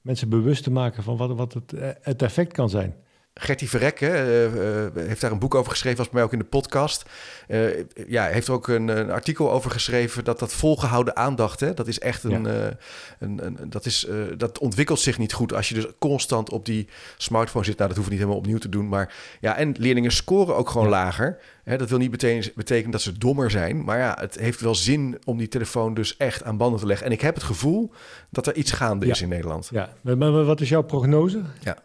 mensen 0.01 0.29
bewust 0.29 0.63
te 0.63 0.71
maken 0.71 1.03
van 1.03 1.17
wat, 1.17 1.37
wat 1.37 1.53
het, 1.53 1.73
uh, 1.73 1.89
het 2.01 2.23
effect 2.23 2.53
kan 2.53 2.71
zijn. 2.71 2.97
Gertie 3.39 3.69
Verrek 3.69 4.01
uh, 4.01 4.45
uh, 4.45 4.87
heeft 4.95 5.21
daar 5.21 5.33
een 5.33 5.39
boek 5.39 5.55
over 5.55 5.71
geschreven, 5.71 5.99
was 5.99 6.07
bij 6.07 6.15
mij 6.15 6.25
ook 6.25 6.33
in 6.33 6.39
de 6.39 6.45
podcast. 6.45 7.11
Uh, 7.49 7.85
ja, 8.07 8.25
heeft 8.25 8.47
er 8.47 8.53
ook 8.53 8.69
een, 8.69 8.89
een, 8.89 9.11
artikel 9.11 9.53
over 9.53 9.71
geschreven 9.71 10.25
dat 10.25 10.39
dat 10.39 10.53
volgehouden 10.53 11.17
aandacht, 11.17 11.61
hè, 11.61 11.75
dat 11.75 11.87
is 11.87 11.99
echt 11.99 12.25
een, 12.25 12.45
ja. 12.45 12.77
een, 13.19 13.47
een, 13.47 13.71
dat, 13.71 13.87
is, 13.87 14.07
dat 14.37 14.59
ontwikkelt 14.59 15.01
zich 15.01 15.19
niet 15.19 15.33
goed 15.33 15.53
als 15.53 15.69
je 15.69 15.75
dus 15.75 15.87
constant 15.99 16.51
op 16.51 16.65
die 16.65 16.89
smartphone 17.17 17.65
zit. 17.65 17.77
Nou, 17.77 17.89
dat 17.89 17.97
hoef 17.97 18.07
je 18.07 18.13
niet 18.13 18.21
helemaal 18.21 18.41
opnieuw 18.41 18.59
te 18.59 18.69
doen, 18.69 18.89
maar 18.89 19.15
ja, 19.41 19.57
en 19.57 19.75
leerlingen 19.79 20.13
scoren 20.13 20.57
ook 20.57 20.69
gewoon 20.69 20.87
ja. 20.87 20.93
lager. 20.93 21.39
Hè, 21.65 21.77
dat 21.77 21.89
wil 21.89 21.99
niet 21.99 22.11
betekenen, 22.11 22.53
betekenen 22.55 22.91
dat 22.91 23.03
ze 23.03 23.19
dommer 23.19 23.51
zijn, 23.51 23.85
maar 23.85 23.99
ja, 23.99 24.17
het 24.21 24.39
heeft 24.39 24.61
wel 24.61 24.75
zin 24.75 25.19
om 25.25 25.39
die 25.39 25.49
telefoon 25.49 25.95
dus 25.95 26.17
echt 26.17 26.45
aan 26.45 26.57
banden 26.57 26.81
te 26.81 26.87
leggen. 26.87 27.07
En 27.07 27.13
ik 27.13 27.21
heb 27.21 27.35
het 27.35 27.45
gevoel 27.45 27.93
dat 28.31 28.47
er 28.47 28.55
iets 28.55 28.73
gaande 28.73 29.07
ja. 29.07 29.13
is 29.13 29.23
in 29.23 29.29
Nederland. 29.29 29.69
Ja, 29.73 29.93
maar, 30.01 30.19
maar 30.19 30.45
wat 30.45 30.61
is 30.61 30.69
jouw 30.69 30.83
prognose? 30.83 31.43
Ja. 31.61 31.77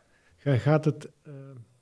Gaat 0.44 0.86
het 0.86 1.08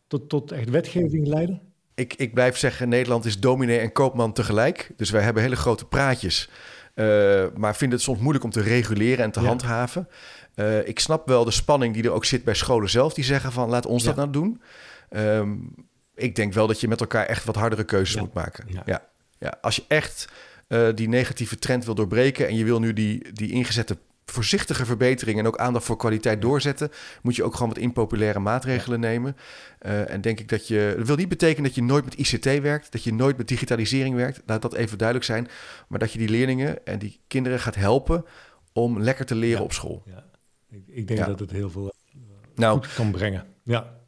tot, 0.10 0.30
tot 0.30 0.52
echt 0.52 0.70
wetgeving 0.70 1.28
leiden? 1.28 1.62
Ik, 1.96 2.14
ik 2.14 2.34
blijf 2.34 2.58
zeggen, 2.58 2.90
Nederland 2.90 3.26
is 3.26 3.40
dominee 3.40 3.80
en 3.80 3.92
koopman 3.92 4.34
tegelijk. 4.34 4.92
Dus 4.96 5.10
wij 5.10 5.22
hebben 5.22 5.44
hele 5.44 5.56
grote 5.56 5.86
praatjes. 5.86 6.50
Uh, 6.96 7.46
maar 7.56 7.76
vinden 7.76 7.98
het 7.98 8.08
soms 8.08 8.20
moeilijk 8.20 8.44
om 8.44 8.52
te 8.52 8.62
reguleren 8.62 9.26
en 9.26 9.32
te 9.32 9.42
ja. 9.42 9.48
handhaven. 9.48 10.08
Uh, 10.56 10.88
ik 10.88 11.00
snap 11.00 11.28
wel 11.28 11.46
de 11.46 11.52
spanning 11.52 11.94
die 11.94 12.04
er 12.04 12.12
ook 12.12 12.26
zit 12.26 12.44
bij 12.44 12.54
scholen 12.54 12.90
zelf. 12.90 13.14
Die 13.14 13.24
zeggen 13.24 13.52
van, 13.52 13.70
laat 13.70 13.86
ons 13.86 14.04
ja. 14.04 14.08
dat 14.08 14.16
nou 14.16 14.30
doen. 14.30 14.62
Um, 15.10 15.74
ik 16.16 16.36
denk 16.36 16.54
wel 16.54 16.68
dat 16.68 16.80
je 16.82 16.88
met 16.88 17.00
elkaar 17.00 17.26
echt 17.26 17.46
wat 17.46 17.56
hardere 17.56 17.84
keuzes 17.84 18.16
ja. 18.16 18.22
moet 18.22 18.34
maken. 18.34 18.66
Ja. 18.86 19.08
Ja. 19.40 19.58
Als 19.62 19.76
je 19.76 19.84
echt 19.88 20.28
uh, 20.68 20.88
die 20.96 21.08
negatieve 21.08 21.58
trend 21.58 21.86
wil 21.86 21.96
doorbreken... 21.96 22.48
en 22.48 22.56
je 22.56 22.64
wil 22.64 22.80
nu 22.80 22.94
die, 22.94 23.34
die 23.34 23.52
ingezette 23.52 23.98
voorzichtige 24.30 24.86
verbeteringen 24.86 25.40
en 25.40 25.48
ook 25.48 25.58
aandacht 25.58 25.86
voor 25.86 25.98
kwaliteit 25.98 26.42
doorzetten, 26.42 26.92
moet 27.22 27.36
je 27.36 27.44
ook 27.44 27.54
gewoon 27.54 27.70
wat 27.70 27.78
impopulaire 27.78 28.40
maatregelen 28.40 29.00
nemen. 29.00 29.36
Uh, 29.82 30.12
en 30.12 30.22
denk 30.22 30.40
ik 30.40 30.50
dat 30.50 30.68
je. 30.68 30.94
Dat 30.98 31.08
wil 31.08 31.16
niet 31.16 31.30
betekenen 31.30 31.64
dat 31.64 31.76
je 31.76 31.84
nooit 31.84 32.06
met 32.06 32.14
ICT 32.14 32.62
werkt, 32.62 32.92
dat 32.92 33.04
je 33.04 33.14
nooit 33.14 33.38
met 33.38 33.48
digitalisering 33.48 34.16
werkt. 34.16 34.42
Laat 34.46 34.62
dat 34.62 34.74
even 34.74 34.98
duidelijk 34.98 35.28
zijn. 35.28 35.48
Maar 35.88 36.00
dat 36.00 36.12
je 36.12 36.20
die 36.20 36.30
leerlingen 36.30 36.86
en 36.86 37.00
die 37.00 37.20
kinderen 37.28 37.60
gaat 37.60 37.76
helpen 37.76 38.26
om 38.74 39.00
lekker 39.02 39.26
te 39.26 39.36
leren 39.36 39.58
ja. 39.58 39.64
op 39.64 39.74
school. 39.74 40.04
Ja. 40.06 40.26
Ik, 40.70 40.84
ik 40.88 41.08
denk 41.08 41.20
ja. 41.20 41.26
dat 41.26 41.40
het 41.40 41.52
heel 41.52 41.70
veel 41.70 41.94
uh, 42.16 42.22
nou, 42.56 42.84
kan 42.96 43.12
brengen. 43.12 43.46
Ja. 43.64 43.99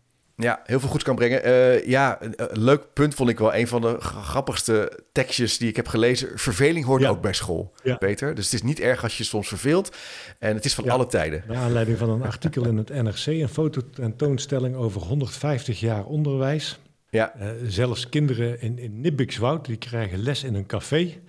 Ja, 0.41 0.61
heel 0.65 0.79
veel 0.79 0.89
goeds 0.89 1.03
kan 1.03 1.15
brengen. 1.15 1.47
Uh, 1.47 1.85
ja, 1.85 2.17
een, 2.21 2.33
een, 2.35 2.63
leuk 2.63 2.93
punt 2.93 3.15
vond 3.15 3.29
ik 3.29 3.39
wel. 3.39 3.55
Een 3.55 3.67
van 3.67 3.81
de 3.81 3.95
grappigste 3.99 4.99
tekstjes 5.11 5.57
die 5.57 5.69
ik 5.69 5.75
heb 5.75 5.87
gelezen. 5.87 6.29
Verveling 6.35 6.85
hoort 6.85 7.01
ja. 7.01 7.09
ook 7.09 7.21
bij 7.21 7.33
school, 7.33 7.73
ja. 7.83 7.95
Peter. 7.95 8.35
Dus 8.35 8.45
het 8.45 8.53
is 8.53 8.61
niet 8.61 8.79
erg 8.79 9.03
als 9.03 9.17
je 9.17 9.23
soms 9.23 9.47
verveelt. 9.47 9.97
En 10.39 10.55
het 10.55 10.65
is 10.65 10.73
van 10.73 10.83
ja. 10.83 10.91
alle 10.91 11.07
tijden. 11.07 11.43
Naar 11.47 11.57
aanleiding 11.57 11.97
van 11.97 12.09
een 12.09 12.23
artikel 12.23 12.67
in 12.67 12.77
het 12.77 12.89
NRC. 12.89 13.25
Een 13.25 13.49
fototentoonstelling 13.49 14.75
over 14.75 15.01
150 15.01 15.79
jaar 15.79 16.05
onderwijs. 16.05 16.79
Ja. 17.09 17.33
Uh, 17.39 17.47
zelfs 17.67 18.09
kinderen 18.09 18.61
in, 18.61 18.79
in 18.79 19.01
Nibbikswoud, 19.01 19.65
die 19.65 19.77
krijgen 19.77 20.19
les 20.19 20.43
in 20.43 20.55
een 20.55 20.65
café. 20.65 21.19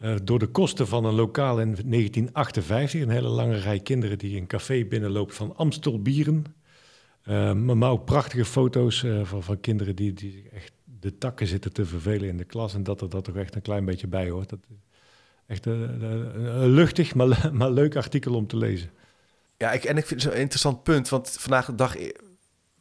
Uh, 0.00 0.14
door 0.22 0.38
de 0.38 0.46
kosten 0.46 0.86
van 0.86 1.04
een 1.04 1.14
lokaal 1.14 1.60
in 1.60 1.74
1958. 1.74 3.00
Een 3.00 3.08
hele 3.08 3.28
lange 3.28 3.58
rij 3.58 3.80
kinderen 3.80 4.18
die 4.18 4.36
een 4.36 4.46
café 4.46 4.84
binnenloopt 4.84 5.34
van 5.34 5.56
Amstelbieren. 5.56 6.44
Uh, 7.28 7.52
maar 7.52 7.90
ook 7.90 8.04
prachtige 8.04 8.44
foto's 8.44 9.02
uh, 9.02 9.24
van, 9.24 9.42
van, 9.42 9.60
kinderen 9.60 9.96
die, 9.96 10.12
die 10.12 10.48
echt 10.52 10.72
de 11.00 11.18
takken 11.18 11.46
zitten 11.46 11.72
te 11.72 11.84
vervelen 11.84 12.28
in 12.28 12.36
de 12.36 12.44
klas. 12.44 12.74
En 12.74 12.82
dat 12.82 13.00
er 13.00 13.08
dat 13.08 13.24
toch 13.24 13.36
echt 13.36 13.54
een 13.54 13.62
klein 13.62 13.84
beetje 13.84 14.06
bij 14.06 14.30
hoort. 14.30 14.48
Dat, 14.48 14.58
echt 15.46 15.66
een, 15.66 16.02
een 16.02 16.68
luchtig, 16.68 17.14
maar, 17.14 17.50
maar 17.52 17.70
leuk 17.70 17.96
artikel 17.96 18.34
om 18.34 18.46
te 18.46 18.56
lezen. 18.56 18.90
Ja, 19.56 19.72
ik, 19.72 19.84
en 19.84 19.96
ik 19.96 20.06
vind 20.06 20.22
het 20.22 20.32
zo'n 20.32 20.40
interessant 20.40 20.82
punt. 20.82 21.08
Want 21.08 21.30
vandaag 21.30 21.66
de 21.66 21.74
dag 21.74 21.96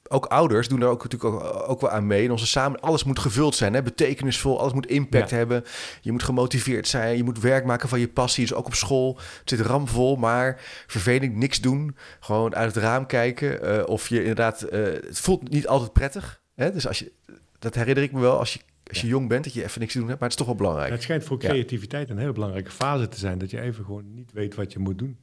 ook 0.09 0.25
ouders 0.25 0.67
doen 0.67 0.79
daar 0.79 0.89
ook 0.89 1.03
natuurlijk 1.03 1.33
ook, 1.33 1.69
ook 1.69 1.81
wel 1.81 1.89
aan 1.89 2.07
mee. 2.07 2.25
En 2.25 2.31
onze 2.31 2.47
samen, 2.47 2.79
alles 2.79 3.03
moet 3.03 3.19
gevuld 3.19 3.55
zijn, 3.55 3.73
hè? 3.73 3.81
betekenisvol, 3.81 4.59
alles 4.59 4.73
moet 4.73 4.87
impact 4.87 5.31
hebben. 5.31 5.63
Je 6.01 6.11
moet 6.11 6.23
gemotiveerd 6.23 6.87
zijn, 6.87 7.17
je 7.17 7.23
moet 7.23 7.39
werk 7.39 7.65
maken 7.65 7.89
van 7.89 7.99
je 7.99 8.07
passie. 8.07 8.45
Dus 8.45 8.53
ook 8.53 8.65
op 8.65 8.73
school 8.73 9.19
het 9.39 9.49
zit 9.49 9.59
ramvol, 9.59 10.15
maar 10.15 10.61
verveling, 10.87 11.35
niks 11.35 11.61
doen. 11.61 11.95
Gewoon 12.19 12.55
uit 12.55 12.75
het 12.75 12.83
raam 12.83 13.05
kijken. 13.05 13.75
Uh, 13.77 13.83
of 13.85 14.09
je 14.09 14.19
inderdaad, 14.19 14.65
uh, 14.71 14.83
het 14.83 15.19
voelt 15.19 15.49
niet 15.49 15.67
altijd 15.67 15.93
prettig. 15.93 16.41
Hè? 16.55 16.71
Dus 16.71 16.87
als 16.87 16.99
je, 16.99 17.11
dat 17.59 17.75
herinner 17.75 18.03
ik 18.03 18.11
me 18.11 18.19
wel 18.19 18.39
als 18.39 18.53
je 18.53 18.59
als 18.89 19.01
je 19.01 19.07
jong 19.07 19.27
bent, 19.27 19.43
dat 19.43 19.53
je 19.53 19.63
even 19.63 19.79
niks 19.79 19.91
te 19.91 19.99
doen 19.99 20.07
hebt, 20.07 20.19
maar 20.19 20.29
het 20.29 20.39
is 20.39 20.45
toch 20.45 20.55
wel 20.55 20.65
belangrijk. 20.65 20.91
Het 20.91 21.01
schijnt 21.01 21.23
voor 21.23 21.39
creativiteit 21.39 22.09
een 22.09 22.17
hele 22.17 22.31
belangrijke 22.31 22.71
fase 22.71 23.07
te 23.07 23.17
zijn, 23.17 23.37
dat 23.37 23.49
je 23.49 23.61
even 23.61 23.85
gewoon 23.85 24.13
niet 24.13 24.31
weet 24.33 24.55
wat 24.55 24.73
je 24.73 24.79
moet 24.79 24.97
doen. 24.97 25.17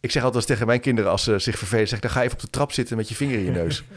Ik 0.00 0.10
zeg 0.10 0.22
altijd 0.22 0.46
tegen 0.46 0.66
mijn 0.66 0.80
kinderen 0.80 1.10
als 1.10 1.22
ze 1.22 1.38
zich 1.38 1.58
vervelen, 1.58 1.88
zeg 1.88 2.00
dan 2.00 2.10
ga 2.10 2.22
even 2.22 2.36
op 2.36 2.40
de 2.40 2.50
trap 2.50 2.72
zitten 2.72 2.96
met 2.96 3.08
je 3.08 3.14
vinger 3.14 3.38
in 3.38 3.44
je 3.44 3.50
neus. 3.50 3.82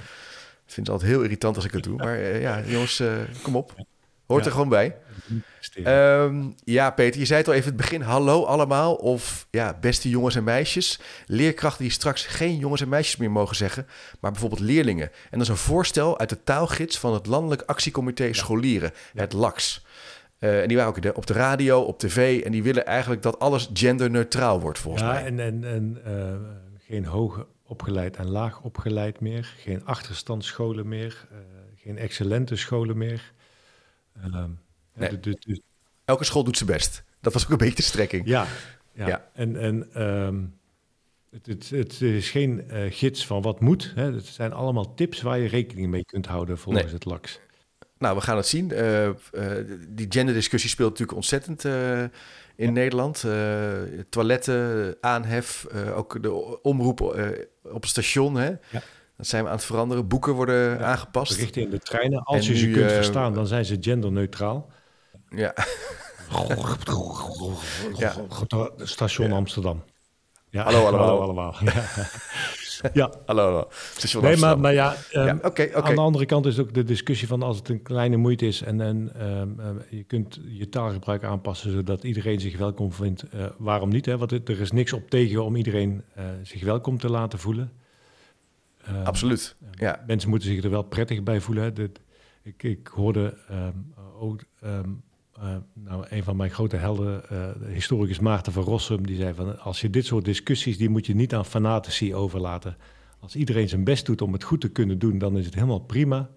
Ik 0.71 0.77
vind 0.77 0.87
het 0.87 0.95
altijd 0.95 1.15
heel 1.15 1.23
irritant 1.23 1.55
als 1.55 1.65
ik 1.65 1.71
het 1.71 1.83
doe. 1.83 1.97
Maar 1.97 2.19
uh, 2.19 2.41
ja, 2.41 2.61
jongens, 2.65 2.99
uh, 2.99 3.13
kom 3.41 3.55
op. 3.55 3.75
Hoort 4.25 4.45
er 4.45 4.51
gewoon 4.51 4.69
bij. 4.69 4.97
Um, 5.85 6.55
ja, 6.63 6.91
Peter, 6.91 7.19
je 7.19 7.25
zei 7.25 7.39
het 7.39 7.47
al 7.47 7.53
even 7.53 7.67
het 7.67 7.75
begin. 7.75 8.01
Hallo 8.01 8.43
allemaal. 8.43 8.95
Of 8.95 9.47
ja, 9.49 9.77
beste 9.81 10.09
jongens 10.09 10.35
en 10.35 10.43
meisjes. 10.43 10.99
Leerkrachten 11.25 11.83
die 11.83 11.91
straks 11.91 12.25
geen 12.25 12.57
jongens 12.57 12.81
en 12.81 12.89
meisjes 12.89 13.15
meer 13.15 13.31
mogen 13.31 13.55
zeggen, 13.55 13.87
maar 14.19 14.31
bijvoorbeeld 14.31 14.61
leerlingen. 14.61 15.07
En 15.07 15.37
dat 15.37 15.41
is 15.41 15.47
een 15.47 15.55
voorstel 15.55 16.19
uit 16.19 16.29
de 16.29 16.43
taalgids 16.43 16.99
van 16.99 17.13
het 17.13 17.25
Landelijk 17.25 17.61
Actiecomité 17.61 18.33
Scholieren, 18.33 18.91
het 19.13 19.33
LAX. 19.33 19.85
Uh, 20.39 20.61
en 20.61 20.67
die 20.67 20.77
waren 20.77 20.91
ook 20.91 21.15
op 21.15 21.27
de 21.27 21.33
radio, 21.33 21.81
op 21.81 21.99
tv. 21.99 22.41
En 22.41 22.51
die 22.51 22.63
willen 22.63 22.85
eigenlijk 22.85 23.21
dat 23.21 23.39
alles 23.39 23.69
genderneutraal 23.73 24.61
wordt, 24.61 24.79
volgens 24.79 25.03
ja, 25.03 25.11
mij. 25.11 25.25
En, 25.25 25.39
en, 25.39 25.63
en 25.63 25.97
uh, 26.07 26.33
geen 26.87 27.05
hoog 27.05 27.45
opgeleid 27.71 28.15
en 28.15 28.29
laag 28.29 28.61
opgeleid 28.61 29.19
meer. 29.19 29.53
Geen 29.57 29.85
achterstandsscholen 29.85 30.87
meer. 30.87 31.27
Uh, 31.31 31.37
geen 31.75 31.97
excellente 31.97 32.55
scholen 32.55 32.97
meer. 32.97 33.33
Nee. 34.93 35.19
De... 35.19 35.61
Elke 36.05 36.23
school 36.23 36.43
doet 36.43 36.57
zijn 36.57 36.69
best. 36.69 37.03
Dat 37.19 37.33
was 37.33 37.43
ook 37.43 37.51
een 37.51 37.57
beetje 37.57 37.75
de 37.75 37.81
strekking. 37.81 38.27
Ja, 38.27 38.47
ja. 38.93 39.07
ja. 39.07 39.29
en, 39.33 39.55
en 39.55 40.03
um, 40.03 40.59
het, 41.29 41.45
het, 41.45 41.69
het, 41.69 42.01
is 42.01 42.29
geen 42.29 42.63
uh, 42.67 42.85
gids 42.89 43.25
van 43.25 43.41
wat 43.41 43.59
moet. 43.59 43.91
Hè. 43.95 44.13
Het 44.13 44.25
zijn 44.25 44.53
allemaal 44.53 44.93
tips 44.93 45.21
waar 45.21 45.39
je 45.39 45.47
rekening 45.47 45.89
mee 45.89 46.05
kunt 46.05 46.25
houden 46.25 46.57
volgens 46.57 46.85
nee. 46.85 46.93
het 46.93 47.05
LAX. 47.05 47.39
Nou, 48.01 48.15
we 48.15 48.21
gaan 48.21 48.37
het 48.37 48.47
zien. 48.47 48.71
Uh, 48.71 49.05
uh, 49.05 49.13
die 49.89 50.05
genderdiscussie 50.09 50.69
speelt 50.69 50.89
natuurlijk 50.89 51.17
ontzettend 51.17 51.63
in 52.55 52.67
ja. 52.67 52.71
Nederland. 52.71 53.25
toiletten, 54.09 54.95
aanhef, 55.01 55.67
ook 55.95 56.23
de 56.23 56.61
omroep 56.61 57.01
op 57.63 57.81
het 57.81 57.89
station. 57.89 58.35
Hè. 58.35 58.47
Ja. 58.47 58.81
Dat 59.17 59.27
zijn 59.27 59.43
we 59.43 59.49
aan 59.49 59.55
het 59.55 59.65
veranderen. 59.65 60.07
Boeken 60.07 60.33
worden 60.33 60.55
ja, 60.55 60.77
aangepast. 60.77 61.35
Berichten 61.35 61.61
in 61.61 61.69
de 61.69 61.79
treinen. 61.79 62.23
Als 62.23 62.47
en 62.47 62.55
je 62.55 62.65
nu, 62.65 62.73
ze 62.73 62.79
kunt 62.79 62.91
verstaan, 62.91 63.33
dan 63.33 63.47
zijn 63.47 63.65
ze 63.65 63.77
genderneutraal. 63.79 64.71
Ja. 65.29 65.53
ja. 67.97 68.13
Station. 68.77 69.31
Amsterdam. 69.31 69.83
Ja. 70.57 70.63
Hallo 70.63 70.79
allemaal. 70.85 71.07
Hallo 71.07 71.21
allemaal. 71.21 71.55
Ja. 71.63 72.89
ja. 72.93 73.13
Hallo, 73.25 73.67
nee, 74.21 74.37
maar, 74.37 74.59
maar 74.59 74.73
ja, 74.73 74.95
um, 75.13 75.25
ja 75.25 75.39
okay, 75.43 75.67
okay. 75.67 75.81
aan 75.81 75.95
de 75.95 76.01
andere 76.01 76.25
kant 76.25 76.45
is 76.45 76.59
ook 76.59 76.73
de 76.73 76.83
discussie 76.83 77.27
van 77.27 77.41
als 77.41 77.57
het 77.57 77.69
een 77.69 77.81
kleine 77.81 78.17
moeite 78.17 78.47
is 78.47 78.61
en, 78.61 78.81
en 78.81 79.27
um, 79.27 79.59
uh, 79.59 79.65
je 79.89 80.03
kunt 80.03 80.39
je 80.47 80.69
taalgebruik 80.69 81.23
aanpassen 81.23 81.71
zodat 81.71 82.03
iedereen 82.03 82.39
zich 82.39 82.57
welkom 82.57 82.91
vindt. 82.91 83.25
Uh, 83.35 83.45
waarom 83.57 83.89
niet? 83.89 84.05
Hè? 84.05 84.17
Want 84.17 84.31
er 84.31 84.61
is 84.61 84.71
niks 84.71 84.93
op 84.93 85.09
tegen 85.09 85.43
om 85.43 85.55
iedereen 85.55 86.03
uh, 86.17 86.23
zich 86.43 86.63
welkom 86.63 86.97
te 86.97 87.09
laten 87.09 87.39
voelen. 87.39 87.71
Absoluut. 89.03 89.55
Ja. 89.71 90.03
Mensen 90.07 90.29
moeten 90.29 90.49
zich 90.49 90.63
er 90.63 90.69
wel 90.69 90.83
prettig 90.83 91.23
bij 91.23 91.39
voelen. 91.39 91.63
Hè? 91.63 91.83
Ik, 92.43 92.63
ik 92.63 92.87
hoorde 92.87 93.37
ook 94.19 94.43
uh, 95.41 95.55
nou, 95.73 96.05
een 96.09 96.23
van 96.23 96.35
mijn 96.35 96.51
grote 96.51 96.75
helden, 96.75 97.23
uh, 97.31 97.49
historicus 97.67 98.19
Maarten 98.19 98.53
van 98.53 98.63
Rossum, 98.63 99.05
die 99.05 99.15
zei 99.15 99.33
van 99.33 99.59
als 99.59 99.81
je 99.81 99.89
dit 99.89 100.05
soort 100.05 100.25
discussies, 100.25 100.77
die 100.77 100.89
moet 100.89 101.05
je 101.05 101.15
niet 101.15 101.33
aan 101.33 101.45
fanatici 101.45 102.15
overlaten. 102.15 102.77
Als 103.19 103.35
iedereen 103.35 103.69
zijn 103.69 103.83
best 103.83 104.05
doet 104.05 104.21
om 104.21 104.33
het 104.33 104.43
goed 104.43 104.61
te 104.61 104.69
kunnen 104.69 104.99
doen, 104.99 105.17
dan 105.17 105.37
is 105.37 105.45
het 105.45 105.53
helemaal 105.53 105.79
prima. 105.79 106.29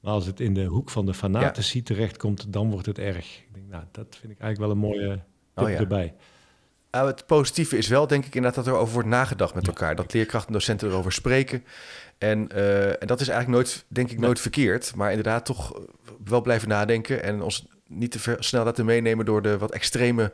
Maar 0.00 0.12
als 0.12 0.26
het 0.26 0.40
in 0.40 0.54
de 0.54 0.64
hoek 0.64 0.90
van 0.90 1.06
de 1.06 1.14
fanatici 1.14 1.78
ja. 1.78 1.84
terechtkomt, 1.84 2.52
dan 2.52 2.70
wordt 2.70 2.86
het 2.86 2.98
erg. 2.98 3.38
Ik 3.38 3.48
denk, 3.52 3.66
nou, 3.68 3.84
dat 3.90 4.16
vind 4.20 4.32
ik 4.32 4.40
eigenlijk 4.40 4.58
wel 4.58 4.70
een 4.70 4.90
mooie 4.90 5.20
tip 5.54 5.64
oh, 5.64 5.70
ja. 5.70 5.78
erbij. 5.78 6.14
Nou, 6.90 7.08
het 7.08 7.26
positieve 7.26 7.76
is 7.76 7.88
wel, 7.88 8.06
denk 8.06 8.24
ik, 8.24 8.34
inderdaad 8.34 8.64
dat 8.64 8.74
er 8.74 8.80
over 8.80 8.92
wordt 8.92 9.08
nagedacht 9.08 9.54
met 9.54 9.66
elkaar. 9.66 9.96
Dat 9.96 10.12
leerkrachten 10.12 10.48
en 10.48 10.58
docenten 10.58 10.88
erover 10.88 11.12
spreken. 11.12 11.64
En, 12.18 12.48
uh, 12.54 12.88
en 12.88 13.06
dat 13.06 13.20
is 13.20 13.28
eigenlijk 13.28 13.62
nooit, 13.62 13.84
denk 13.88 14.10
ik, 14.10 14.18
nooit 14.18 14.40
verkeerd. 14.40 14.94
Maar 14.94 15.08
inderdaad 15.10 15.44
toch 15.44 15.80
wel 16.24 16.40
blijven 16.40 16.68
nadenken 16.68 17.22
en 17.22 17.42
ons 17.42 17.66
niet 17.88 18.10
te 18.10 18.18
ver, 18.18 18.44
snel 18.44 18.64
laten 18.64 18.84
meenemen 18.84 19.24
door 19.24 19.42
de 19.42 19.58
wat 19.58 19.72
extreme 19.72 20.32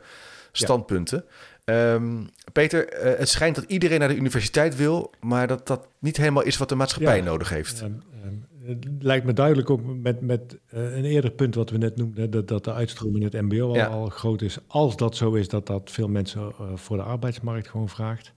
standpunten. 0.51 1.25
Ja. 1.65 1.93
Um, 1.93 2.29
Peter, 2.51 3.05
uh, 3.05 3.19
het 3.19 3.29
schijnt 3.29 3.55
dat 3.55 3.65
iedereen 3.67 3.99
naar 3.99 4.07
de 4.07 4.15
universiteit 4.15 4.75
wil, 4.75 5.11
maar 5.21 5.47
dat 5.47 5.67
dat 5.67 5.87
niet 5.99 6.17
helemaal 6.17 6.43
is 6.43 6.57
wat 6.57 6.69
de 6.69 6.75
maatschappij 6.75 7.17
ja. 7.17 7.23
nodig 7.23 7.49
heeft. 7.49 7.81
Um, 7.81 8.01
um, 8.25 8.45
het 8.65 8.85
lijkt 8.99 9.25
me 9.25 9.33
duidelijk 9.33 9.69
ook 9.69 9.81
met, 10.01 10.21
met 10.21 10.57
uh, 10.73 10.95
een 10.95 11.05
eerder 11.05 11.31
punt 11.31 11.55
wat 11.55 11.69
we 11.69 11.77
net 11.77 11.95
noemden, 11.95 12.31
dat, 12.31 12.47
dat 12.47 12.63
de 12.63 12.73
uitstroom 12.73 13.15
in 13.15 13.23
het 13.23 13.33
MBO 13.33 13.67
al, 13.67 13.75
ja. 13.75 13.85
al, 13.85 14.05
groot 14.05 14.41
is. 14.41 14.57
Als 14.67 14.97
dat 14.97 15.15
zo 15.15 15.33
is, 15.33 15.47
dat 15.47 15.67
dat 15.67 15.91
veel 15.91 16.07
mensen 16.07 16.41
uh, 16.41 16.67
voor 16.75 16.97
de 16.97 17.03
arbeidsmarkt 17.03 17.67
gewoon 17.67 17.89
vraagt. 17.89 18.33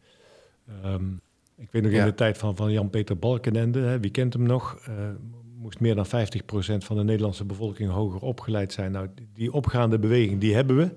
ik 1.56 1.68
weet 1.70 1.82
nog 1.82 1.92
in 1.92 2.04
de 2.04 2.14
tijd 2.14 2.38
van, 2.38 2.56
van 2.56 2.73
Jan-Peter 2.73 3.18
Balkenende, 3.18 3.80
hè, 3.80 4.00
wie 4.00 4.11
kent 4.11 4.32
hem 4.32 4.42
nog? 4.42 4.78
Moest 5.66 5.80
meer 5.80 5.94
dan 5.94 6.06
50% 6.06 6.08
van 6.85 6.96
de 6.96 7.04
Nederlandse 7.04 7.44
bevolking 7.44 7.90
hoger 7.90 8.20
opgeleid 8.20 8.73
zijn. 8.73 8.92
Nou, 8.92 9.08
die 9.32 9.52
opgaande 9.52 9.99
beweging, 9.99 10.40
die 10.40 10.54
hebben 10.54 10.76
we. 10.76 10.90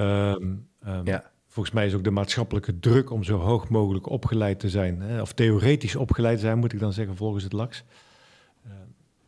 Um, 0.00 0.68
um, 0.86 1.06
ja. 1.06 1.32
Volgens 1.46 1.74
mij 1.74 1.86
is 1.86 1.94
ook 1.94 2.04
de 2.04 2.10
maatschappelijke 2.10 2.78
druk 2.78 3.10
om 3.10 3.24
zo 3.24 3.38
hoog 3.38 3.68
mogelijk 3.68 4.08
opgeleid 4.08 4.58
te 4.60 4.68
zijn, 4.68 5.00
hè, 5.00 5.20
of 5.20 5.32
theoretisch 5.32 5.96
opgeleid 5.96 6.36
te 6.36 6.44
zijn, 6.44 6.58
moet 6.58 6.72
ik 6.72 6.78
dan 6.78 6.92
zeggen, 6.92 7.16
volgens 7.16 7.44
het 7.44 7.52
LAX. 7.52 7.84
Uh, 8.66 8.72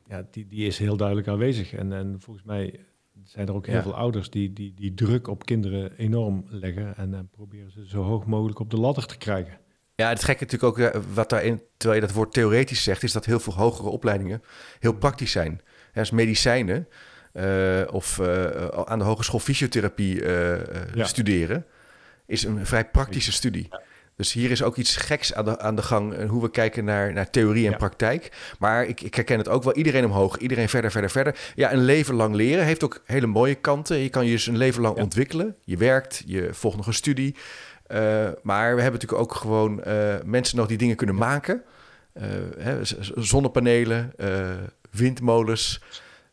ja, 0.08 0.26
die, 0.30 0.46
die 0.46 0.66
is 0.66 0.78
heel 0.78 0.96
duidelijk 0.96 1.28
aanwezig. 1.28 1.72
En, 1.72 1.92
en 1.92 2.16
volgens 2.20 2.46
mij 2.46 2.80
zijn 3.24 3.48
er 3.48 3.54
ook 3.54 3.66
heel 3.66 3.74
ja. 3.74 3.82
veel 3.82 3.94
ouders 3.94 4.30
die, 4.30 4.52
die 4.52 4.74
die 4.74 4.94
druk 4.94 5.28
op 5.28 5.44
kinderen 5.44 5.96
enorm 5.96 6.44
leggen 6.48 6.96
en 6.96 7.10
uh, 7.12 7.18
proberen 7.30 7.70
ze 7.70 7.88
zo 7.88 8.02
hoog 8.02 8.26
mogelijk 8.26 8.58
op 8.58 8.70
de 8.70 8.80
ladder 8.80 9.06
te 9.06 9.18
krijgen. 9.18 9.58
Ja, 9.96 10.08
het 10.08 10.24
gekke 10.24 10.44
natuurlijk 10.44 10.78
ook, 10.78 11.04
wat 11.14 11.30
daarin, 11.30 11.62
terwijl 11.76 12.00
je 12.00 12.06
dat 12.06 12.16
woord 12.16 12.32
theoretisch 12.32 12.82
zegt, 12.82 13.02
is 13.02 13.12
dat 13.12 13.24
heel 13.24 13.40
veel 13.40 13.54
hogere 13.54 13.88
opleidingen 13.88 14.42
heel 14.78 14.92
praktisch 14.92 15.32
zijn. 15.32 15.60
Ja, 15.92 16.00
dus 16.00 16.10
medicijnen 16.10 16.88
uh, 17.32 17.82
of 17.90 18.18
uh, 18.18 18.44
aan 18.84 18.98
de 18.98 19.04
hogeschool 19.04 19.40
fysiotherapie 19.40 20.22
uh, 20.22 20.54
ja. 20.94 21.04
studeren, 21.04 21.66
is 22.26 22.44
een 22.44 22.66
vrij 22.66 22.84
praktische 22.84 23.32
studie. 23.32 23.66
Ja. 23.70 23.82
Dus 24.16 24.32
hier 24.32 24.50
is 24.50 24.62
ook 24.62 24.76
iets 24.76 24.96
geks 24.96 25.34
aan 25.34 25.44
de, 25.44 25.58
aan 25.58 25.76
de 25.76 25.82
gang, 25.82 26.28
hoe 26.28 26.42
we 26.42 26.50
kijken 26.50 26.84
naar, 26.84 27.12
naar 27.12 27.30
theorie 27.30 27.64
en 27.64 27.70
ja. 27.70 27.76
praktijk. 27.76 28.32
Maar 28.58 28.86
ik, 28.86 29.00
ik 29.00 29.14
herken 29.14 29.38
het 29.38 29.48
ook 29.48 29.62
wel, 29.62 29.74
iedereen 29.74 30.04
omhoog, 30.04 30.38
iedereen 30.38 30.68
verder, 30.68 30.90
verder, 30.90 31.10
verder. 31.10 31.38
Ja, 31.54 31.72
een 31.72 31.84
leven 31.84 32.14
lang 32.14 32.34
leren 32.34 32.64
heeft 32.64 32.84
ook 32.84 33.02
hele 33.04 33.26
mooie 33.26 33.54
kanten. 33.54 33.96
Je 33.96 34.08
kan 34.08 34.24
je 34.24 34.30
dus 34.30 34.46
een 34.46 34.56
leven 34.56 34.82
lang 34.82 34.96
ontwikkelen. 34.96 35.56
Je 35.64 35.76
werkt, 35.76 36.22
je 36.26 36.48
volgt 36.52 36.76
nog 36.76 36.86
een 36.86 36.94
studie. 36.94 37.36
Uh, 37.92 38.28
maar 38.42 38.74
we 38.74 38.82
hebben 38.82 39.00
natuurlijk 39.00 39.20
ook 39.20 39.34
gewoon 39.34 39.80
uh, 39.86 40.14
mensen 40.24 40.56
nog 40.56 40.66
die 40.66 40.78
dingen 40.78 40.96
kunnen 40.96 41.14
maken. 41.14 41.62
Uh, 42.14 42.22
hè, 42.58 42.78
zonnepanelen, 43.14 44.12
windmolens, 44.90 45.80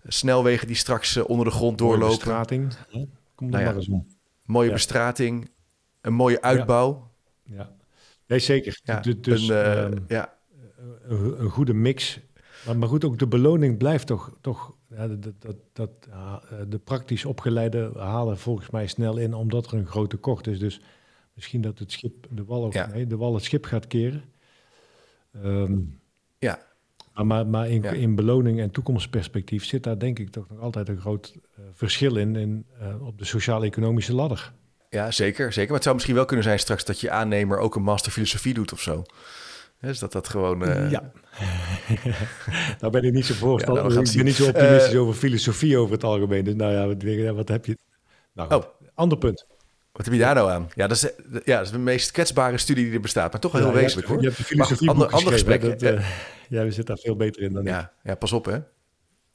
snelwegen 0.08 0.68
die 0.68 0.76
straks 0.76 1.18
onder 1.18 1.46
de 1.46 1.52
grond 1.52 1.78
doorlopen. 1.78 2.06
Mooie 2.08 2.18
bestrating. 2.18 2.74
Kom 3.36 3.50
nou 3.50 3.64
ja, 3.64 3.70
maar 3.70 3.76
eens 3.76 3.88
om. 3.88 4.08
Mooie 4.46 4.68
ja. 4.68 4.74
bestrating, 4.74 5.50
een 6.02 6.14
mooie 6.14 6.42
uitbouw. 6.42 7.12
Ja, 7.44 7.56
ja. 7.56 7.72
nee 8.28 8.40
zeker. 8.40 8.80
Ja, 8.84 9.00
dus 9.00 9.48
een, 9.48 9.94
um, 9.94 10.06
ja. 10.08 10.34
een, 11.04 11.42
een, 11.42 11.50
goede 11.50 11.74
mix. 11.74 12.20
Maar, 12.66 12.78
maar 12.78 12.88
goed, 12.88 13.04
ook 13.04 13.20
de 13.20 13.28
beloning 13.28 13.78
blijft 13.78 14.08
toch... 14.08 14.38
toch 14.42 14.76
ja, 14.90 15.08
dat, 15.08 15.34
dat, 15.40 15.56
dat, 15.74 15.92
de 16.70 16.80
praktisch 16.80 17.26
opgeleide 17.26 17.92
halen 17.98 18.38
volgens 18.38 18.70
mij 18.70 18.88
snel 18.88 19.18
in... 19.18 19.34
omdat 19.34 19.66
er 19.66 19.74
een 19.74 19.88
grote 19.88 20.16
tekort 20.16 20.48
is. 20.48 20.60
Dus 20.60 20.82
Misschien 21.34 21.62
dat 21.62 21.80
het 21.80 21.92
schip, 21.92 22.28
de 22.30 22.44
wal, 22.44 22.66
ook, 22.66 22.74
ja. 22.74 22.88
nee, 22.88 23.08
de 23.08 23.18
wal 23.18 23.34
het 23.34 23.44
schip 23.44 23.66
gaat 23.66 23.88
keren. 23.88 24.24
Um, 25.44 26.00
ja. 26.38 26.60
Maar, 27.14 27.48
maar 27.48 27.70
in, 27.70 27.82
ja. 27.82 27.92
in, 27.92 28.16
beloning 28.16 28.60
en 28.60 28.72
toekomstperspectief 28.72 29.66
zit 29.66 29.84
daar 29.84 30.00
denk 30.00 30.20
ik 30.20 30.30
toch 30.30 30.50
nog 30.50 30.60
altijd 30.60 30.90
een 30.90 31.00
groot 31.00 31.34
uh, 31.36 31.66
verschil 31.74 32.16
in, 32.16 32.36
in 32.36 32.66
uh, 32.82 33.08
op 33.08 33.18
de 33.18 33.26
sociaal-economische 33.26 34.14
ladder. 34.14 34.54
Ja, 34.90 35.12
zeker, 35.12 35.54
zeker. 35.54 35.66
Maar 35.66 35.74
het 35.74 35.84
zou 35.84 35.96
misschien 35.96 36.16
wel 36.16 36.26
kunnen 36.26 36.46
zijn 36.46 36.60
straks 36.60 36.86
dat 36.86 37.00
je 37.00 37.12
aannemer 37.12 37.58
ook 37.58 37.76
een 37.76 37.84
master 37.84 38.12
filosofie 38.12 38.54
doet 38.54 38.74
of 38.74 38.82
zo. 38.82 39.04
Dus 39.80 40.00
dat 40.00 40.12
dat 40.12 40.28
gewoon... 40.28 40.64
Uh... 40.64 40.92
Ja. 40.92 41.12
nou 42.80 42.92
ben 42.92 43.04
ik 43.04 43.14
niet 43.14 43.26
zo 43.26 43.34
voorstander. 43.34 43.84
Ja, 43.84 43.90
nou, 43.90 44.08
ik 44.08 44.16
ben 44.16 44.26
niet 44.26 44.36
zo 44.36 44.48
optimistisch 44.48 44.96
over 44.96 45.14
filosofie 45.14 45.78
over 45.78 45.94
het 45.94 46.04
algemeen. 46.04 46.44
Dus 46.44 46.56
nou 46.56 46.74
ja, 46.74 46.88
wat, 46.88 47.36
wat 47.36 47.48
heb 47.48 47.66
je... 47.66 47.78
Nou, 48.34 48.52
goed. 48.52 48.64
oh. 48.66 48.72
ander 48.94 49.18
punt. 49.18 49.46
Wat 49.94 50.06
heb 50.06 50.14
je 50.14 50.20
daar 50.20 50.36
nou 50.36 50.52
aan? 50.52 50.70
Ja, 50.76 50.88
dat 50.88 50.98
is, 50.98 51.10
ja, 51.46 51.58
dat 51.58 51.66
is 51.66 51.72
de 51.72 51.78
meest 51.78 52.12
kwetsbare 52.12 52.58
studie 52.58 52.86
die 52.86 52.94
er 52.94 53.00
bestaat, 53.00 53.32
maar 53.32 53.42
toch 53.42 53.52
wel 53.52 53.62
heel 53.62 53.74
wezenlijk 53.74 54.08
hoor. 54.08 54.20
Je 54.20 54.26
hebt 54.26 54.38
de 54.38 54.44
filosofie 54.44 54.90
ander, 54.90 55.10
ander 55.10 55.34
gesprek. 55.34 55.62
Dat, 55.62 55.82
uh, 55.82 56.08
ja, 56.50 56.64
we 56.64 56.72
zitten 56.72 56.96
daar 56.96 57.04
veel 57.04 57.16
beter 57.16 57.42
in 57.42 57.54
dan 57.54 57.64
ja, 57.64 57.80
ik. 57.80 58.10
Ja, 58.10 58.16
pas 58.16 58.32
op 58.32 58.46
hè. 58.46 58.60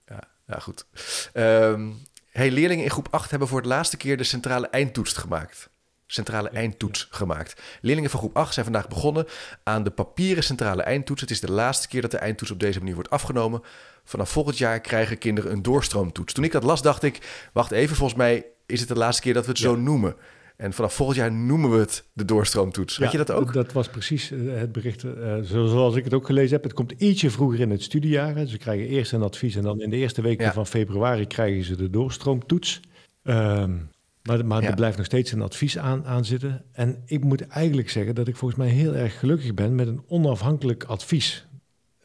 Ja, 0.07 0.21
ja 0.47 0.59
goed. 0.59 0.87
Um, 1.35 1.99
hey, 2.31 2.51
leerlingen 2.51 2.85
in 2.85 2.91
groep 2.91 3.09
8 3.11 3.31
hebben 3.31 3.49
voor 3.49 3.59
het 3.59 3.67
laatste 3.67 3.97
keer 3.97 4.17
de 4.17 4.25
centrale 4.25 4.69
eindtoets 4.69 5.13
gemaakt 5.13 5.71
centrale 6.11 6.49
eindtoets 6.49 7.09
gemaakt. 7.11 7.63
Leerlingen 7.81 8.11
van 8.11 8.21
groep 8.21 8.37
8 8.37 8.53
zijn 8.53 8.65
vandaag 8.65 8.89
begonnen 8.89 9.27
aan 9.63 9.83
de 9.83 9.91
papieren 9.91 10.45
centrale 10.45 10.83
eindtoets. 10.83 11.21
Het 11.21 11.31
is 11.31 11.41
de 11.41 11.53
laatste 11.53 11.89
keer 11.89 12.03
dat 12.03 12.11
de 12.11 12.19
eindtoets 12.19 12.51
op 12.51 12.61
deze 12.61 12.79
manier 12.79 12.95
wordt 12.95 13.11
afgenomen. 13.11 13.63
Vanaf 14.05 14.31
volgend 14.31 14.59
jaar 14.59 14.81
krijgen 14.81 15.19
kinderen 15.19 15.53
een 15.53 15.63
doorstroomtoets. 15.63 16.33
Toen 16.33 16.45
ik 16.45 16.53
dat 16.53 16.63
las, 16.63 16.83
dacht 16.83 17.03
ik: 17.03 17.49
wacht 17.53 17.71
even, 17.71 17.97
volgens 17.97 18.19
mij 18.19 18.47
is 18.67 18.81
het 18.81 18.89
de 18.89 18.95
laatste 18.95 19.23
keer 19.23 19.35
dat 19.35 19.45
we 19.45 19.51
het 19.51 19.61
zo 19.61 19.77
noemen. 19.77 20.17
En 20.59 20.73
vanaf 20.73 20.95
volgend 20.95 21.19
jaar 21.19 21.33
noemen 21.33 21.71
we 21.71 21.79
het 21.79 22.05
de 22.13 22.25
doorstroomtoets. 22.25 22.99
Weet 22.99 23.11
je 23.11 23.17
dat 23.17 23.31
ook? 23.31 23.53
Dat 23.53 23.73
was 23.73 23.89
precies 23.89 24.31
eh, 24.31 24.39
het 24.55 24.73
bericht 24.73 25.05
uh, 25.05 25.37
zoals 25.43 25.97
ik 25.97 26.05
het 26.05 26.15
ook 26.15 26.27
gelezen 26.27 26.53
heb. 26.55 26.63
Het 26.63 26.73
komt 26.73 26.93
ietsje 26.93 27.31
vroeger 27.31 27.61
in 27.61 27.71
het 27.71 27.83
studiejaar. 27.83 28.47
Ze 28.47 28.59
krijgen 28.59 28.87
eerst 28.87 29.13
een 29.13 29.23
advies 29.23 29.57
en 29.57 29.63
dan 29.63 29.81
in 29.81 29.91
de 29.91 29.97
eerste 29.97 30.23
weken 30.23 30.53
van 30.53 30.67
februari 30.67 31.27
krijgen 31.27 31.65
ze 31.65 31.77
de 31.77 31.91
doorstroomtoets. 31.91 32.81
Um, 33.23 33.91
maar, 34.23 34.47
maar 34.47 34.63
er 34.63 34.75
blijft 34.75 34.97
nog 34.97 35.07
steeds 35.07 35.33
een 35.33 35.43
advies 35.43 35.79
aan, 35.79 36.07
aan 36.07 36.25
zitten. 36.25 36.65
En 36.73 37.03
ik 37.07 37.25
moet 37.25 37.47
eigenlijk 37.47 37.91
zeggen 37.91 38.15
dat 38.15 38.29
ik 38.29 38.37
volgens 38.37 38.61
mij 38.61 38.69
heel 38.69 38.95
erg 38.95 39.19
gelukkig 39.19 39.55
ben 39.55 39.75
met 39.75 39.87
een 39.87 40.03
onafhankelijk 40.07 40.85
advies 40.85 41.47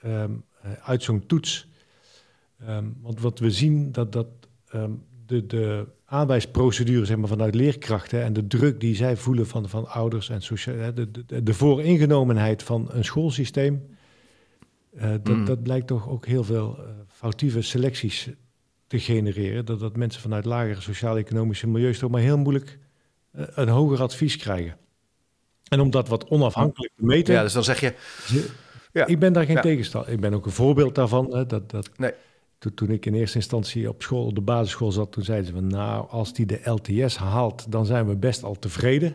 um, 0.06 0.44
uit 0.84 1.04
zo'n 1.04 1.26
toets. 1.26 1.68
Um, 2.70 2.98
want 3.02 3.20
wat 3.20 3.40
we 3.40 3.52
zien 3.52 3.92
dat, 3.92 4.12
dat 4.12 4.28
um, 4.76 5.04
de, 5.26 5.46
de 5.46 5.88
aanwijsprocedure 6.13 7.05
zeg 7.05 7.17
maar, 7.17 7.27
vanuit 7.27 7.55
leerkrachten 7.55 8.24
en 8.24 8.34
de 8.34 8.48
druk 8.48 8.79
die 8.79 8.96
zij 8.96 9.17
voelen 9.17 9.48
van, 9.48 9.70
van 9.70 9.88
ouders 9.88 10.29
en 10.29 10.41
sociaal, 10.41 10.93
de, 10.93 11.12
de, 11.25 11.43
de 11.43 11.53
vooringenomenheid 11.53 12.63
van 12.63 12.88
een 12.91 13.03
schoolsysteem, 13.03 13.86
uh, 14.96 15.01
dat, 15.24 15.36
mm. 15.36 15.46
dat 15.46 15.63
blijkt 15.63 15.88
toch 15.88 16.10
ook 16.10 16.25
heel 16.25 16.43
veel 16.43 16.77
uh, 16.79 16.86
foutieve 17.08 17.62
selecties 17.62 18.29
te 18.88 19.00
genereren. 19.00 19.65
Dat, 19.65 19.79
dat 19.79 19.96
mensen 19.96 20.22
vanuit 20.22 20.46
lagere 20.46 20.82
sociaal-economische 20.82 21.67
milieus 21.67 22.00
toch 22.00 22.12
maar 22.12 22.22
heel 22.22 22.38
moeilijk 22.38 22.79
uh, 23.36 23.46
een 23.50 23.70
hoger 23.70 24.01
advies 24.01 24.38
krijgen. 24.38 24.77
En 25.67 25.79
om 25.79 25.89
dat 25.89 26.08
wat 26.08 26.29
onafhankelijk 26.29 26.93
te 26.96 27.05
meten. 27.05 27.34
Ja, 27.34 27.41
dus 27.41 27.53
dan 27.53 27.63
zeg 27.63 27.79
je. 27.79 27.93
Ja. 28.91 29.05
Ik 29.05 29.20
ben 29.20 29.34
daar 29.34 29.46
geen 29.46 29.55
ja. 29.55 29.62
tegenstander. 29.62 30.12
Ik 30.12 30.20
ben 30.20 30.34
ook 30.34 30.46
een 30.46 30.51
voorbeeld 30.51 30.96
daarvan. 30.96 31.36
Hè, 31.36 31.46
dat, 31.46 31.70
dat, 31.70 31.89
nee. 31.98 32.12
Toen, 32.63 32.74
toen 32.74 32.89
ik 32.89 33.05
in 33.05 33.13
eerste 33.13 33.38
instantie 33.38 33.89
op 33.89 34.01
school, 34.01 34.25
op 34.25 34.36
de 34.36 34.41
basisschool 34.41 34.91
zat, 34.91 35.12
toen 35.12 35.24
zeiden 35.24 35.48
ze 35.48 35.53
van 35.53 35.67
nou, 35.67 36.10
als 36.10 36.34
die 36.34 36.46
de 36.46 36.60
LTS 36.63 37.17
haalt, 37.17 37.72
dan 37.72 37.86
zijn 37.86 38.08
we 38.08 38.15
best 38.15 38.43
al 38.43 38.60
tevreden. 38.60 39.13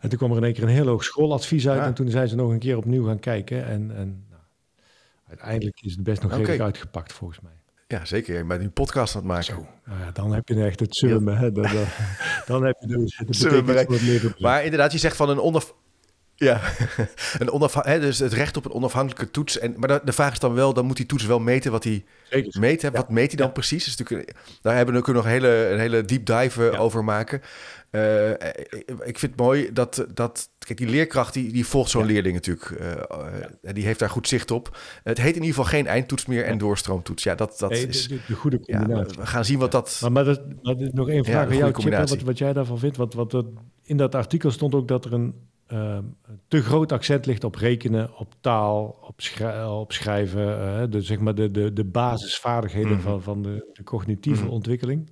En 0.00 0.08
toen 0.08 0.18
kwam 0.18 0.30
er 0.30 0.36
in 0.36 0.44
één 0.44 0.52
keer 0.52 0.62
een 0.62 0.68
heel 0.68 0.86
hoog 0.86 1.04
schooladvies 1.04 1.68
uit. 1.68 1.80
Ja. 1.80 1.86
En 1.86 1.94
toen 1.94 2.10
zijn 2.10 2.28
ze 2.28 2.34
nog 2.34 2.50
een 2.50 2.58
keer 2.58 2.76
opnieuw 2.76 3.04
gaan 3.04 3.18
kijken. 3.18 3.66
En, 3.66 3.96
en 3.96 4.24
nou, 4.30 4.42
uiteindelijk 5.28 5.80
is 5.80 5.92
het 5.92 6.02
best 6.02 6.22
nog 6.22 6.30
redelijk 6.30 6.54
okay. 6.54 6.66
uitgepakt, 6.66 7.12
volgens 7.12 7.40
mij. 7.40 7.52
Ja, 7.86 8.04
zeker. 8.04 8.36
Je 8.36 8.44
bent 8.44 8.60
nu 8.60 8.70
podcast 8.70 9.14
aan 9.14 9.20
het 9.20 9.30
maken. 9.30 9.44
Zo, 9.44 9.66
nou 9.84 10.00
ja, 10.00 10.10
dan 10.10 10.32
heb 10.32 10.48
je 10.48 10.64
echt 10.64 10.80
het 10.80 10.96
zullen. 10.96 11.36
Hè? 11.36 11.52
Dan, 11.52 11.62
dan, 11.62 11.84
dan, 12.46 12.64
heb 12.64 12.76
je 12.80 12.86
dus 12.86 13.16
het 13.16 13.64
betekenis 13.64 14.38
Maar 14.38 14.64
inderdaad, 14.64 14.92
je 14.92 14.98
zegt 14.98 15.16
van 15.16 15.28
een 15.28 15.40
onaf... 15.40 15.74
Ja, 16.36 16.60
een 17.38 17.50
onaf, 17.50 17.74
hè, 17.74 18.00
dus 18.00 18.18
het 18.18 18.32
recht 18.32 18.56
op 18.56 18.64
een 18.64 18.72
onafhankelijke 18.72 19.30
toets. 19.30 19.58
En, 19.58 19.74
maar 19.76 20.04
de, 20.04 20.12
vraag 20.12 20.32
is 20.32 20.38
dan 20.38 20.54
wel, 20.54 20.74
dan 20.74 20.86
moet 20.86 20.96
die 20.96 21.06
toets 21.06 21.24
wel 21.24 21.40
meten 21.40 21.70
wat 21.70 21.84
hij 21.84 22.04
meet. 22.50 22.82
Hè? 22.82 22.90
Wat 22.90 23.10
meet 23.10 23.28
hij 23.28 23.36
dan 23.36 23.46
ja. 23.46 23.52
precies? 23.52 23.86
Is 23.86 23.96
natuurlijk, 23.96 24.32
daar 24.62 24.76
hebben 24.76 24.94
we 24.94 25.00
ook 25.00 25.14
nog 25.14 25.24
een 25.24 25.30
hele, 25.30 25.68
een 25.68 25.78
hele 25.78 26.04
deep 26.04 26.26
dive 26.26 26.62
ja. 26.62 26.78
over 26.78 27.04
maken. 27.04 27.40
Uh, 27.90 28.30
ik 29.04 29.18
vind 29.18 29.20
het 29.20 29.36
mooi 29.36 29.72
dat, 29.72 30.06
dat 30.14 30.48
kijk, 30.58 30.78
die 30.78 30.88
leerkracht 30.88 31.32
die, 31.34 31.52
die 31.52 31.66
volgt 31.66 31.90
zo'n 31.90 32.00
ja. 32.00 32.06
leerling 32.06 32.34
natuurlijk. 32.34 32.70
Uh, 32.70 32.92
ja. 33.62 33.72
Die 33.72 33.84
heeft 33.84 33.98
daar 33.98 34.10
goed 34.10 34.28
zicht 34.28 34.50
op. 34.50 34.78
Het 35.02 35.18
heet 35.18 35.36
in 35.36 35.42
ieder 35.42 35.48
geval 35.48 35.64
geen 35.64 35.86
eindtoets 35.86 36.26
meer 36.26 36.44
en 36.44 36.58
doorstroomtoets. 36.58 37.22
Ja, 37.22 37.34
dat, 37.34 37.58
dat 37.58 37.70
is 37.70 38.08
de, 38.08 38.18
de, 38.26 38.34
goede 38.34 38.60
combinatie. 38.60 39.18
we 39.18 39.26
gaan 39.26 39.44
zien 39.44 39.58
wat 39.58 39.72
dat. 39.72 39.98
Maar, 40.00 40.12
maar, 40.12 40.24
dat, 40.24 40.40
maar 40.62 40.74
nog 40.92 41.08
één 41.08 41.24
vraag 41.24 41.48
aan 41.48 41.56
jou, 41.56 41.72
Chip, 41.74 41.92
wat, 41.92 42.20
wat 42.20 42.38
jij 42.38 42.52
daarvan 42.52 42.78
vindt. 42.78 42.96
Want, 42.96 43.14
wat, 43.14 43.32
wat, 43.32 43.46
in 43.82 43.96
dat 43.96 44.14
artikel 44.14 44.50
stond 44.50 44.74
ook 44.74 44.88
dat 44.88 45.04
er 45.04 45.12
een 45.12 45.34
uh, 45.72 45.98
te 46.48 46.62
groot 46.62 46.92
accent 46.92 47.26
ligt 47.26 47.44
op 47.44 47.54
rekenen, 47.54 48.18
op 48.18 48.34
taal, 48.40 48.98
op, 49.00 49.20
schrij 49.20 49.64
op 49.64 49.92
schrijven. 49.92 50.90
de, 50.90 51.02
zeg 51.02 51.18
maar 51.18 51.34
de, 51.34 51.50
de, 51.50 51.72
de 51.72 51.84
basisvaardigheden 51.84 52.90
mm 52.90 52.94
-hmm. 52.94 53.02
van, 53.02 53.22
van 53.22 53.42
de, 53.42 53.70
de 53.72 53.82
cognitieve 53.82 54.40
mm 54.40 54.46
-hmm. 54.46 54.54
ontwikkeling. 54.54 55.10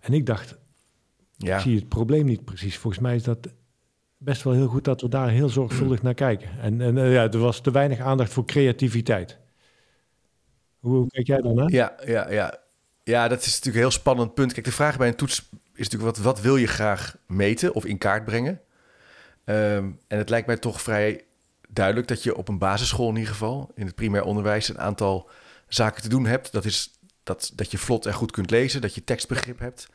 En 0.00 0.12
ik 0.12 0.26
dacht, 0.26 0.58
ja. 1.36 1.56
Ik 1.56 1.62
zie 1.62 1.76
het 1.76 1.88
probleem 1.88 2.24
niet 2.24 2.44
precies. 2.44 2.76
Volgens 2.76 3.02
mij 3.02 3.14
is 3.14 3.22
dat 3.22 3.48
best 4.18 4.42
wel 4.42 4.52
heel 4.52 4.66
goed 4.66 4.84
dat 4.84 5.00
we 5.00 5.08
daar 5.08 5.28
heel 5.28 5.48
zorgvuldig 5.48 6.02
naar 6.02 6.14
kijken. 6.14 6.48
En, 6.60 6.80
en 6.80 6.96
uh, 6.96 7.12
ja, 7.12 7.30
er 7.30 7.38
was 7.38 7.60
te 7.60 7.70
weinig 7.70 7.98
aandacht 7.98 8.32
voor 8.32 8.44
creativiteit. 8.44 9.38
Hoe, 10.78 10.96
hoe 10.96 11.06
kijk 11.06 11.26
jij 11.26 11.40
daarnaar? 11.40 11.70
Ja, 11.70 11.94
ja, 12.06 12.30
ja. 12.30 12.58
ja, 13.02 13.28
dat 13.28 13.38
is 13.38 13.46
natuurlijk 13.46 13.74
een 13.74 13.80
heel 13.80 13.90
spannend 13.90 14.34
punt. 14.34 14.52
Kijk, 14.52 14.66
de 14.66 14.72
vraag 14.72 14.98
bij 14.98 15.08
een 15.08 15.16
toets 15.16 15.48
is 15.74 15.88
natuurlijk 15.88 16.16
wat, 16.16 16.24
wat 16.24 16.40
wil 16.40 16.56
je 16.56 16.66
graag 16.66 17.16
meten 17.26 17.74
of 17.74 17.84
in 17.84 17.98
kaart 17.98 18.24
brengen? 18.24 18.60
Um, 19.50 19.98
en 20.06 20.18
het 20.18 20.28
lijkt 20.28 20.46
mij 20.46 20.56
toch 20.56 20.82
vrij 20.82 21.24
duidelijk 21.68 22.08
dat 22.08 22.22
je 22.22 22.36
op 22.36 22.48
een 22.48 22.58
basisschool 22.58 23.08
in 23.08 23.16
ieder 23.16 23.32
geval, 23.32 23.70
in 23.74 23.86
het 23.86 23.94
primair 23.94 24.24
onderwijs, 24.24 24.68
een 24.68 24.80
aantal 24.80 25.30
zaken 25.68 26.02
te 26.02 26.08
doen 26.08 26.26
hebt. 26.26 26.52
Dat 26.52 26.64
is 26.64 26.90
dat, 27.22 27.52
dat 27.54 27.70
je 27.70 27.78
vlot 27.78 28.06
en 28.06 28.12
goed 28.12 28.30
kunt 28.30 28.50
lezen, 28.50 28.80
dat 28.80 28.94
je 28.94 29.04
tekstbegrip 29.04 29.58
hebt. 29.58 29.88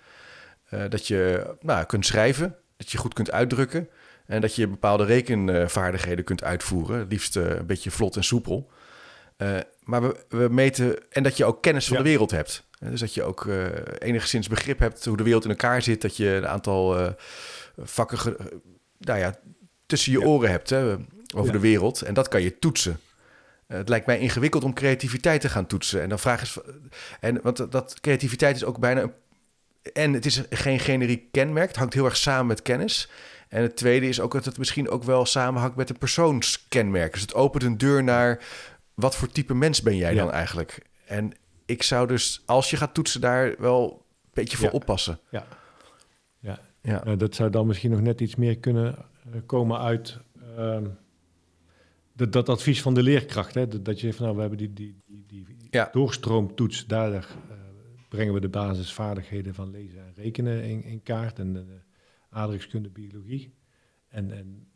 Uh, 0.74 0.84
dat 0.90 1.08
je 1.08 1.54
nou, 1.62 1.86
kunt 1.86 2.06
schrijven, 2.06 2.56
dat 2.78 2.92
je 2.92 2.98
goed 2.98 3.14
kunt 3.14 3.32
uitdrukken 3.32 3.90
en 4.26 4.42
dat 4.42 4.56
je 4.56 4.68
bepaalde 4.68 5.06
rekenvaardigheden 5.06 6.26
kunt 6.26 6.44
uitvoeren. 6.44 7.00
Het 7.00 7.12
liefst 7.12 7.36
uh, 7.36 7.50
een 7.50 7.66
beetje 7.66 7.92
vlot 7.92 8.16
en 8.16 8.24
soepel. 8.24 8.72
Uh, 9.38 9.58
maar 9.84 10.02
we, 10.02 10.26
we, 10.30 10.48
meten 10.52 11.12
en 11.12 11.24
dat 11.24 11.38
je 11.38 11.46
ook 11.46 11.62
kennis 11.62 11.88
van 11.88 11.98
ja. 11.98 12.04
de 12.04 12.10
wereld 12.10 12.32
hebt. 12.32 12.64
Dus 12.80 13.00
dat 13.00 13.14
je 13.14 13.24
ook 13.24 13.48
enigszins 14.00 14.48
begrip 14.48 14.80
hebt 14.80 15.06
hoe 15.06 15.18
de 15.18 15.24
wereld 15.24 15.44
in 15.44 15.50
elkaar 15.50 15.82
zit. 15.82 16.02
Dat 16.02 16.18
je 16.18 16.30
een 16.30 16.48
aantal 16.48 17.16
vakken 17.78 18.38
nou 19.00 19.20
ja, 19.20 19.36
tussen 19.86 20.12
je 20.12 20.20
ja. 20.20 20.26
oren 20.26 20.50
hebt 20.50 20.70
hè, 20.70 20.96
over 21.36 21.52
de 21.52 21.60
wereld. 21.60 22.02
En 22.02 22.14
dat 22.14 22.28
kan 22.28 22.42
je 22.42 22.60
toetsen. 22.60 23.00
het 23.68 23.90
lijkt 23.90 24.06
mij 24.06 24.20
ingewikkeld 24.20 24.64
om 24.64 24.74
creativiteit 24.74 25.42
te 25.42 25.50
gaan 25.50 25.68
toetsen. 25.68 26.02
En 26.02 26.10
dan 26.10 26.20
vraag 26.20 26.42
is. 26.42 26.58
En 27.20 27.40
want 27.42 27.72
dat 27.72 28.00
creativiteit 28.02 28.56
is 28.56 28.64
ook 28.64 28.80
bijna 28.80 29.02
een 29.02 29.14
en 29.94 30.14
het 30.14 30.26
is 30.26 30.42
geen 30.50 30.80
generiek 30.80 31.32
kenmerk. 31.32 31.68
Het 31.68 31.78
hangt 31.78 31.94
heel 31.94 32.06
erg 32.06 32.18
samen 32.18 32.46
met 32.46 32.62
kennis. 32.62 33.10
En 33.48 33.62
het 33.62 33.76
tweede 33.76 34.08
is 34.08 34.20
ook 34.20 34.32
dat 34.32 34.46
het 34.46 34.58
misschien 34.58 34.90
ook 34.90 35.04
wel 35.04 35.26
samenhangt 35.26 35.76
met 35.76 35.90
een 35.90 35.98
persoonskenmerk. 35.98 37.14
Dus 37.14 37.22
het 37.22 37.34
opent 37.34 37.64
een 37.64 37.78
deur 37.78 38.04
naar 38.04 38.44
wat 38.94 39.16
voor 39.16 39.28
type 39.28 39.54
mens 39.54 39.82
ben 39.82 39.98
jij 39.98 40.14
ja. 40.14 40.24
dan 40.24 40.32
eigenlijk? 40.32 40.80
En 41.06 41.34
ik 41.66 41.84
zou 41.84 42.08
dus, 42.08 42.44
als 42.46 42.70
je 42.70 42.78
gaat 42.78 42.94
toetsen, 42.94 43.22
daar 43.22 43.56
wel 43.58 44.06
een 44.24 44.30
beetje 44.34 44.58
voor 44.58 44.66
ja. 44.66 44.74
oppassen. 44.74 45.20
Ja, 45.30 45.46
ja. 46.86 47.08
Uh, 47.08 47.18
dat 47.18 47.36
zou 47.36 47.50
dan 47.50 47.68
misschien 47.68 47.92
nog 47.92 48.02
net 48.02 48.22
iets 48.22 48.36
meer 48.36 48.58
kunnen 48.58 48.96
uh, 49.28 49.42
komen 49.46 49.80
uit 49.80 50.20
uh, 50.58 50.78
dat, 52.14 52.34
dat, 52.34 52.50
advies 52.50 52.82
van 52.82 52.94
de 52.94 53.04
leerkracht. 53.04 53.54
Hè? 53.54 53.68
Dat, 53.68 53.86
dat 53.86 54.00
je 54.00 54.14
van 54.14 54.24
nou, 54.24 54.36
we 54.36 54.42
hebben 54.42 54.60
die, 54.60 54.74
die, 54.74 55.04
die, 55.06 55.26
die 55.28 55.68
ja. 55.70 55.90
doorstroomtoets 55.92 56.86
daar 56.86 57.12
uh, 57.12 57.20
brengen 58.10 58.34
we 58.34 58.40
de 58.40 58.50
basisvaardigheden 58.50 59.54
van 59.54 59.70
lezen 59.70 60.00
en 60.00 60.14
rekenen 60.16 60.64
in, 60.64 60.84
in 60.84 61.04
kaart 61.04 61.40
en 61.40 61.54
de, 61.54 61.66
de 61.66 61.80
aardrijkskunde, 62.30 62.90
biologie. 62.90 63.54
En, 64.08 64.32
en 64.32 64.68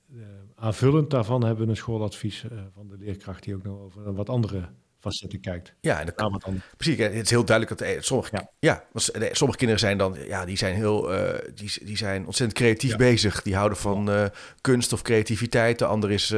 aanvullend 0.55 1.09
daarvan 1.09 1.43
hebben 1.43 1.63
we 1.63 1.69
een 1.69 1.77
schooladvies 1.77 2.45
van 2.73 2.87
de 2.87 2.97
leerkracht 2.97 3.43
die 3.43 3.55
ook 3.55 3.63
nog 3.63 3.79
over 3.79 4.13
wat 4.13 4.29
andere 4.29 4.69
facetten 4.99 5.39
kijkt. 5.39 5.73
Ja, 5.81 5.99
en 5.99 6.05
dat 6.05 6.15
kan, 6.15 6.31
wat 6.31 6.45
precies. 6.77 6.97
Het 6.97 7.13
is 7.13 7.29
heel 7.29 7.45
duidelijk 7.45 7.79
dat 7.79 7.87
eh, 7.87 8.01
sommige, 8.01 8.29
ja. 8.35 8.49
Ja, 8.59 8.83
sommige 9.31 9.57
kinderen 9.57 9.79
zijn 9.79 9.97
dan, 9.97 10.17
ja, 10.27 10.45
die 10.45 10.57
zijn 10.57 10.75
heel, 10.75 11.13
uh, 11.13 11.33
die, 11.55 11.71
die 11.83 11.97
zijn 11.97 12.25
ontzettend 12.25 12.59
creatief 12.59 12.91
ja. 12.91 12.97
bezig. 12.97 13.41
Die 13.41 13.55
houden 13.55 13.77
van 13.77 14.09
uh, 14.09 14.25
kunst 14.61 14.93
of 14.93 15.01
creativiteit. 15.01 15.79
De 15.79 15.85
ander 15.85 16.11
is 16.11 16.31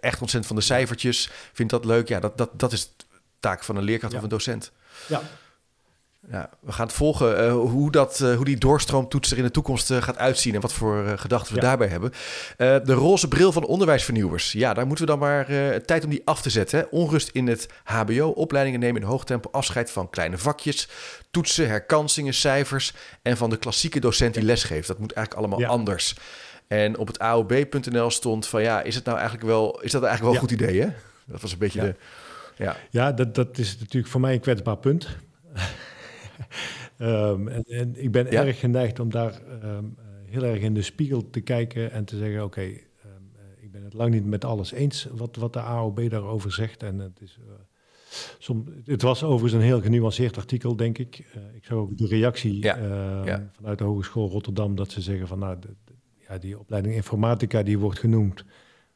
echt 0.00 0.20
ontzettend 0.20 0.46
van 0.46 0.56
de 0.56 0.62
cijfertjes. 0.62 1.30
Vindt 1.52 1.72
dat 1.72 1.84
leuk. 1.84 2.08
Ja, 2.08 2.20
dat, 2.20 2.38
dat, 2.38 2.58
dat 2.58 2.72
is 2.72 2.84
de 2.96 3.04
taak 3.40 3.64
van 3.64 3.76
een 3.76 3.84
leerkracht 3.84 4.14
of 4.14 4.22
een 4.22 4.28
docent. 4.28 4.72
Ja, 5.08 5.22
ja, 6.30 6.50
we 6.60 6.72
gaan 6.72 6.86
het 6.86 6.94
volgen 6.94 7.44
uh, 7.44 7.52
hoe, 7.52 7.90
dat, 7.90 8.20
uh, 8.22 8.36
hoe 8.36 8.44
die 8.44 8.58
doorstroomtoets 8.58 9.30
er 9.30 9.36
in 9.36 9.42
de 9.42 9.50
toekomst 9.50 9.90
uh, 9.90 10.02
gaat 10.02 10.18
uitzien 10.18 10.54
en 10.54 10.60
wat 10.60 10.72
voor 10.72 11.18
gedachten 11.18 11.54
we 11.54 11.60
ja. 11.60 11.66
daarbij 11.66 11.88
hebben. 11.88 12.12
de 12.86 12.92
roze 12.92 13.28
bril 13.28 13.52
van 13.52 13.64
onderwijsvernieuwers. 13.64 14.52
Ja, 14.52 14.74
daar 14.74 14.86
moeten 14.86 15.04
we 15.04 15.10
dan 15.10 15.20
maar 15.20 15.46
tijd 15.84 16.04
om 16.04 16.10
die 16.10 16.22
af 16.24 16.42
te 16.42 16.50
zetten. 16.50 16.78
Hè? 16.78 16.84
Onrust 16.90 17.28
in 17.28 17.46
het 17.46 17.68
HBO, 17.84 18.28
opleidingen 18.28 18.80
nemen 18.80 19.00
in 19.00 19.06
hoog 19.06 19.24
tempo 19.24 19.48
afscheid 19.50 19.90
van 19.90 20.10
kleine 20.10 20.38
vakjes, 20.38 20.88
toetsen, 21.30 21.68
herkansingen, 21.68 22.34
cijfers 22.34 22.94
en 23.22 23.36
van 23.36 23.50
de 23.50 23.56
klassieke 23.56 24.00
docent 24.00 24.34
die 24.34 24.42
lesgeeft. 24.42 24.88
Dat 24.88 24.98
moet 24.98 25.12
eigenlijk 25.12 25.46
allemaal 25.46 25.60
ja. 25.60 25.68
anders. 25.68 26.14
En 26.68 26.98
op 26.98 27.06
het 27.06 27.18
AOB.nl 27.18 28.10
stond 28.10 28.46
van 28.46 28.62
ja, 28.62 28.82
is 28.82 28.94
het 28.94 29.04
nou 29.04 29.18
eigenlijk 29.18 29.46
wel, 29.46 29.80
is 29.80 29.92
dat 29.92 30.02
eigenlijk 30.02 30.22
wel 30.22 30.42
een 30.42 30.48
goed 30.48 30.60
idee? 30.60 30.80
Hè? 30.80 30.88
Dat 31.24 31.40
was 31.40 31.52
een 31.52 31.58
beetje 31.58 31.80
de. 31.80 31.94
Ja, 32.56 32.76
ja 32.90 33.12
dat, 33.12 33.34
dat 33.34 33.58
is 33.58 33.78
natuurlijk 33.78 34.12
voor 34.12 34.20
mij 34.20 34.32
een 34.32 34.40
kwetsbaar 34.40 34.76
punt. 34.76 35.08
Um, 37.02 37.48
en, 37.48 37.62
en, 37.62 38.02
ik 38.02 38.10
ben 38.10 38.30
ja. 38.30 38.44
erg 38.44 38.60
geneigd 38.60 39.00
om 39.00 39.10
daar 39.10 39.40
um, 39.64 39.96
heel 40.24 40.44
erg 40.44 40.60
in 40.60 40.74
de 40.74 40.82
spiegel 40.82 41.30
te 41.30 41.40
kijken 41.40 41.90
en 41.90 42.04
te 42.04 42.16
zeggen: 42.16 42.44
Oké, 42.44 42.60
ehm, 42.60 42.78
ik 43.60 43.72
ben 43.72 43.84
het 43.84 43.92
lang 43.92 44.12
niet 44.14 44.24
met 44.24 44.44
alles 44.44 44.72
eens 44.72 45.08
wat, 45.12 45.36
wat 45.36 45.52
de 45.52 45.60
AOB 45.60 46.10
daarover 46.10 46.52
zegt. 46.52 46.82
En 46.82 46.98
het 46.98 47.20
is. 47.20 47.38
Som, 48.38 48.64
het 48.84 49.02
was 49.02 49.24
overigens 49.24 49.52
een 49.52 49.68
heel 49.68 49.80
genuanceerd 49.80 50.36
artikel, 50.36 50.76
denk 50.76 50.98
ik. 50.98 51.18
ik 51.54 51.64
zag 51.64 51.78
ook 51.78 51.96
de 51.96 52.06
reactie 52.06 52.70
ehm, 52.70 53.42
vanuit 53.52 53.78
de 53.78 53.84
Hogeschool 53.84 54.28
Rotterdam 54.28 54.74
dat 54.74 54.90
ze 54.90 55.00
zeggen 55.00 55.28
van 55.28 55.38
nou, 55.38 55.58
de, 55.60 55.68
ja, 56.28 56.38
die 56.38 56.58
opleiding 56.58 56.94
informatica 56.94 57.62
die 57.62 57.78
wordt 57.78 57.98
genoemd, 57.98 58.44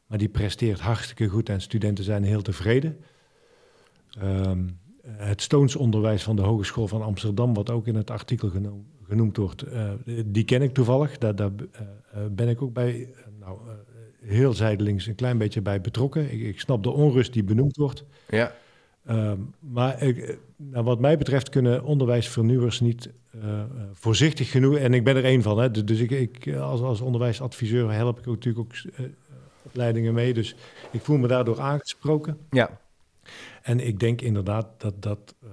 maar 0.07 0.19
die 0.19 0.29
presteert 0.29 0.81
hartstikke 0.81 1.29
goed 1.29 1.49
en 1.49 1.61
studenten 1.61 2.05
zijn 2.05 2.23
heel 2.23 2.43
tevreden. 2.43 2.97
Um, 4.23 4.79
het 5.07 5.43
stoonsonderwijs 5.43 6.23
van 6.23 6.37
de 6.37 6.43
Hogeschool 6.43 6.89
van 6.89 7.03
Amsterdam, 7.03 7.55
wat 7.55 7.71
ook 7.71 7.87
in 7.87 7.95
het 7.95 8.11
artikel 8.11 8.51
genoemd, 9.09 9.37
wordt, 9.37 9.67
uh, 9.67 9.91
die 10.27 10.45
ken 10.45 10.63
ik 10.63 10.75
toevallig. 10.75 11.19
Daar, 11.19 11.37
daar 11.37 11.51
uh, 11.51 12.21
ben 12.31 12.49
ik 12.49 12.63
ook 12.63 12.73
bij, 12.73 13.15
nou, 13.41 13.59
heel 14.21 14.53
zijdelings 14.53 15.07
een 15.07 15.15
klein 15.15 15.39
beetje 15.39 15.63
bij 15.63 15.81
betrokken. 15.81 16.33
Ik, 16.33 16.41
ik 16.41 16.61
snap 16.61 16.83
de 16.83 16.91
onrust 16.91 17.33
die 17.33 17.45
benoemd 17.45 17.77
wordt. 17.77 18.05
Ja. 18.29 18.55
Um, 19.11 19.55
maar 19.59 20.03
ik, 20.03 20.39
nou, 20.57 20.85
wat 20.85 21.01
mij 21.01 21.19
betreft 21.19 21.49
kunnen 21.49 21.85
onderwijsvernieuwers 21.85 22.81
niet 22.81 23.11
uh, 23.35 23.63
voorzichtig 23.93 24.51
genoeg, 24.51 24.77
en 24.77 24.95
ik 24.95 25.05
ben 25.05 25.17
er 25.17 25.25
één 25.25 25.43
van, 25.43 25.59
hè, 25.59 25.71
dus 25.71 26.01
ik, 26.01 26.11
ik, 26.11 26.57
als, 26.57 26.81
als 26.81 27.01
onderwijsadviseur 27.01 27.93
help 27.93 28.19
ik 28.19 28.29
ook 28.29 28.35
natuurlijk 28.35 28.65
ook 28.65 29.01
uh, 29.01 29.07
opleidingen 29.63 30.15
mee, 30.15 30.35
dus 30.35 30.57
ik 30.91 31.01
voel 31.01 31.17
me 31.17 31.29
daardoor 31.29 31.61
aangesproken. 31.61 32.39
Ja. 32.51 32.81
En 33.63 33.81
ik 33.81 34.01
denk 34.01 34.21
inderdaad 34.21 34.81
dat, 34.81 35.03
dat 35.03 35.35
uh, 35.45 35.51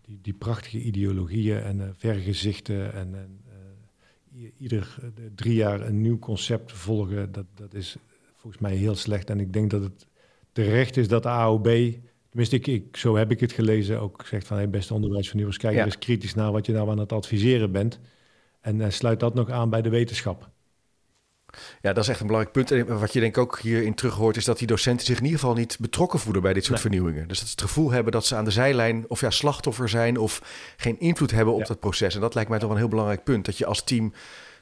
die, 0.00 0.18
die 0.22 0.34
prachtige 0.34 0.80
ideologieën 0.80 1.58
en 1.58 1.94
vergezichten 1.96 2.92
en, 2.92 3.14
en 3.14 3.40
ieder 4.58 4.96
drie 5.34 5.54
jaar 5.54 5.80
een 5.80 6.00
nieuw 6.00 6.18
concept 6.18 6.72
volgen, 6.72 7.32
dat, 7.32 7.46
dat 7.54 7.74
is 7.74 7.96
volgens 8.34 8.62
mij 8.62 8.74
heel 8.74 8.94
slecht. 8.94 9.30
En 9.30 9.40
ik 9.40 9.52
denk 9.52 9.70
dat 9.70 9.82
het 9.82 10.06
terecht 10.52 10.96
is 10.96 11.08
dat 11.08 11.22
de 11.22 11.28
AOB 11.28 11.68
Tenminste, 12.34 12.56
ik, 12.56 12.66
ik, 12.66 12.96
zo 12.96 13.16
heb 13.16 13.30
ik 13.30 13.40
het 13.40 13.52
gelezen. 13.52 14.00
Ook 14.00 14.26
zegt 14.26 14.46
van, 14.46 14.56
hey, 14.56 14.70
beste 14.70 14.94
onderwijsvernieuwers, 14.94 15.58
kijk 15.58 15.74
ja. 15.74 15.84
eens 15.84 15.98
kritisch 15.98 16.34
naar 16.34 16.52
wat 16.52 16.66
je 16.66 16.72
nou 16.72 16.90
aan 16.90 16.98
het 16.98 17.12
adviseren 17.12 17.72
bent. 17.72 18.00
En 18.60 18.76
uh, 18.76 18.90
sluit 18.90 19.20
dat 19.20 19.34
nog 19.34 19.50
aan 19.50 19.70
bij 19.70 19.82
de 19.82 19.88
wetenschap. 19.88 20.50
Ja, 21.80 21.92
dat 21.92 22.02
is 22.02 22.08
echt 22.08 22.20
een 22.20 22.26
belangrijk 22.26 22.54
punt. 22.54 22.70
En 22.70 22.98
wat 22.98 23.12
je 23.12 23.20
denk 23.20 23.36
ik 23.36 23.42
ook 23.42 23.58
hierin 23.58 23.94
terug 23.94 24.14
hoort, 24.14 24.36
is 24.36 24.44
dat 24.44 24.58
die 24.58 24.66
docenten 24.66 25.06
zich 25.06 25.18
in 25.18 25.24
ieder 25.24 25.38
geval 25.38 25.54
niet 25.54 25.76
betrokken 25.80 26.18
voelen 26.18 26.42
bij 26.42 26.52
dit 26.52 26.64
soort 26.64 26.80
vernieuwingen. 26.80 27.28
Dus 27.28 27.38
dat 27.38 27.48
ze 27.48 27.54
het 27.54 27.62
gevoel 27.62 27.90
hebben 27.90 28.12
dat 28.12 28.26
ze 28.26 28.34
aan 28.34 28.44
de 28.44 28.50
zijlijn 28.50 29.04
of 29.08 29.20
ja, 29.20 29.30
slachtoffer 29.30 29.88
zijn 29.88 30.18
of 30.18 30.42
geen 30.76 31.00
invloed 31.00 31.30
hebben 31.30 31.54
op 31.54 31.60
ja. 31.60 31.66
dat 31.66 31.80
proces. 31.80 32.14
En 32.14 32.20
dat 32.20 32.34
lijkt 32.34 32.50
mij 32.50 32.58
toch 32.58 32.70
een 32.70 32.76
heel 32.76 32.88
belangrijk 32.88 33.24
punt. 33.24 33.44
Dat 33.44 33.58
je 33.58 33.66
als 33.66 33.84
team 33.84 34.12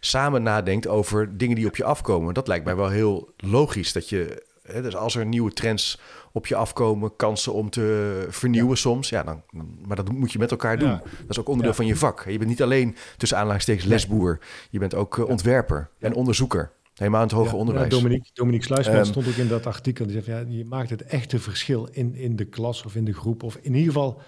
samen 0.01 0.43
nadenkt 0.43 0.87
over 0.87 1.39
dingen 1.39 1.57
die 1.57 1.67
op 1.67 1.77
je 1.77 1.85
afkomen. 1.85 2.35
Dat 2.35 2.49
lijkt 2.49 2.65
mij 2.65 2.77
wel 2.77 2.89
heel 2.89 3.33
logisch. 3.37 3.93
Dat 3.93 4.09
je, 4.09 4.43
hè, 4.63 4.83
dus 4.83 4.97
als 4.97 5.15
er 5.15 5.27
nieuwe 5.27 5.53
trends 5.53 6.01
op 6.33 6.47
je 6.47 6.55
afkomen, 6.55 7.17
kansen 7.17 7.53
om 7.53 7.71
te 7.71 8.27
vernieuwen 8.29 8.77
soms. 8.77 9.09
Ja, 9.09 9.23
dan, 9.23 9.43
maar 9.87 9.97
dat 9.97 10.13
moet 10.13 10.33
je 10.33 10.39
met 10.39 10.51
elkaar 10.51 10.79
doen. 10.79 10.91
Dat 10.91 11.29
is 11.29 11.39
ook 11.39 11.49
onderdeel 11.49 11.75
van 11.75 11.87
je 11.87 11.97
vak. 11.97 12.25
Je 12.29 12.39
bent 12.39 12.51
niet 12.51 12.63
alleen 12.63 12.97
tussen 13.17 13.39
aanleidingstekens 13.39 13.87
lesboer. 13.87 14.39
Je 14.71 14.79
bent 14.79 14.95
ook 14.95 15.17
uh, 15.17 15.29
ontwerper 15.29 15.89
en 15.99 16.15
onderzoeker. 16.15 16.71
Helemaal 16.95 17.21
in 17.23 17.27
het 17.27 17.37
hoger 17.37 17.59
onderwijs. 17.59 17.89
Dominique, 17.89 18.31
Dominique 18.33 18.67
Sluisman 18.67 18.97
um, 18.97 19.05
stond 19.05 19.29
ook 19.29 19.35
in 19.35 19.49
dat 19.49 19.67
artikel. 19.67 20.07
Die 20.07 20.15
zegt, 20.15 20.27
ja, 20.27 20.45
je 20.49 20.65
maakt 20.65 20.91
het 20.91 21.03
echte 21.03 21.39
verschil 21.39 21.89
in, 21.93 22.15
in 22.15 22.37
de 22.37 22.45
klas 22.45 22.85
of 22.85 22.95
in 22.95 23.05
de 23.05 23.15
groep. 23.15 23.43
Of 23.43 23.57
in 23.57 23.75
ieder 23.75 23.93
geval, 23.93 24.21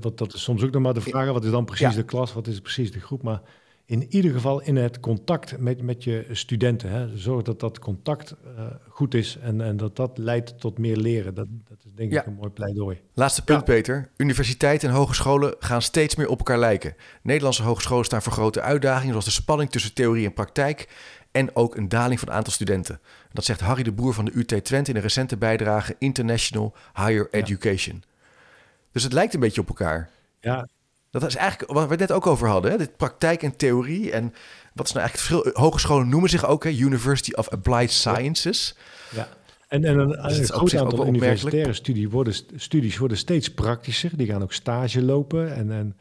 wat, 0.00 0.18
dat 0.18 0.34
is 0.34 0.42
soms 0.42 0.62
ook 0.62 0.70
nog 0.70 0.82
maar 0.82 0.94
de 0.94 1.00
vraag. 1.00 1.32
Wat 1.32 1.44
is 1.44 1.50
dan 1.50 1.64
precies 1.64 1.94
de 1.94 2.04
klas? 2.04 2.32
Wat 2.32 2.46
is 2.46 2.60
precies 2.60 2.92
de 2.92 3.00
groep? 3.00 3.22
Maar 3.22 3.42
in 3.84 4.06
ieder 4.08 4.32
geval 4.32 4.62
in 4.62 4.76
het 4.76 5.00
contact 5.00 5.58
met, 5.58 5.82
met 5.82 6.04
je 6.04 6.26
studenten. 6.30 6.90
Hè. 6.90 7.18
Zorg 7.18 7.42
dat 7.42 7.60
dat 7.60 7.78
contact 7.78 8.34
uh, 8.44 8.64
goed 8.88 9.14
is 9.14 9.38
en, 9.42 9.60
en 9.60 9.76
dat 9.76 9.96
dat 9.96 10.18
leidt 10.18 10.60
tot 10.60 10.78
meer 10.78 10.96
leren. 10.96 11.34
Dat, 11.34 11.46
dat 11.68 11.78
is 11.84 11.92
denk 11.94 12.12
ja. 12.12 12.20
ik 12.20 12.26
een 12.26 12.34
mooi 12.34 12.50
pleidooi. 12.50 13.00
Laatste 13.14 13.44
punt, 13.44 13.58
ja. 13.58 13.64
Peter. 13.64 14.10
Universiteiten 14.16 14.88
en 14.88 14.94
hogescholen 14.94 15.54
gaan 15.58 15.82
steeds 15.82 16.16
meer 16.16 16.28
op 16.28 16.38
elkaar 16.38 16.58
lijken. 16.58 16.94
Nederlandse 17.22 17.62
hogescholen 17.62 18.04
staan 18.04 18.22
voor 18.22 18.32
grote 18.32 18.60
uitdagingen, 18.60 19.10
zoals 19.10 19.24
de 19.24 19.30
spanning 19.30 19.70
tussen 19.70 19.94
theorie 19.94 20.26
en 20.26 20.34
praktijk. 20.34 20.88
En 21.32 21.56
ook 21.56 21.76
een 21.76 21.88
daling 21.88 22.18
van 22.18 22.28
het 22.28 22.36
aantal 22.36 22.52
studenten. 22.52 23.00
Dat 23.32 23.44
zegt 23.44 23.60
Harry 23.60 23.82
de 23.82 23.92
Boer 23.92 24.14
van 24.14 24.24
de 24.24 24.32
UT 24.34 24.64
Twente 24.64 24.90
in 24.90 24.96
een 24.96 25.02
recente 25.02 25.36
bijdrage 25.36 25.96
International 25.98 26.74
Higher 26.94 27.28
Education. 27.30 28.02
Dus 28.92 29.02
het 29.02 29.12
lijkt 29.12 29.34
een 29.34 29.40
beetje 29.40 29.60
op 29.60 29.68
elkaar. 29.68 30.10
Ja, 30.40 30.68
dat 31.10 31.22
is 31.22 31.36
eigenlijk 31.36 31.72
wat 31.72 31.84
we 31.84 31.90
het 31.90 32.00
net 32.00 32.12
ook 32.12 32.26
over 32.26 32.48
hadden. 32.48 32.70
Hè? 32.70 32.78
Dit 32.78 32.96
praktijk 32.96 33.42
en 33.42 33.56
theorie. 33.56 34.10
En 34.10 34.34
wat 34.72 34.86
is 34.86 34.92
nou 34.92 35.06
eigenlijk 35.06 35.44
veel 35.44 35.62
hogescholen 35.62 36.08
noemen 36.08 36.30
zich 36.30 36.46
ook 36.46 36.64
hè? 36.64 36.70
University 36.70 37.32
of 37.32 37.48
Applied 37.48 37.90
Sciences. 37.90 38.76
Ja. 39.14 39.28
En, 39.68 39.84
en 39.84 39.98
een, 39.98 40.08
dus 40.08 40.38
een 40.38 40.46
groot 40.46 40.76
aantal 40.76 41.06
universitaire 41.06 41.72
studie 41.72 42.10
worden, 42.10 42.34
studies 42.56 42.98
worden 42.98 43.16
steeds 43.16 43.54
praktischer. 43.54 44.16
Die 44.16 44.26
gaan 44.26 44.42
ook 44.42 44.52
stage 44.52 45.02
lopen. 45.02 45.54
En, 45.54 45.72
en, 45.72 45.96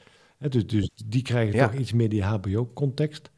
dus, 0.49 0.67
dus 0.67 0.89
die 1.05 1.21
krijgen 1.21 1.55
ja. 1.55 1.67
toch 1.67 1.79
iets 1.79 1.93
meer 1.93 2.09
die 2.09 2.23
HBO-context. 2.23 3.29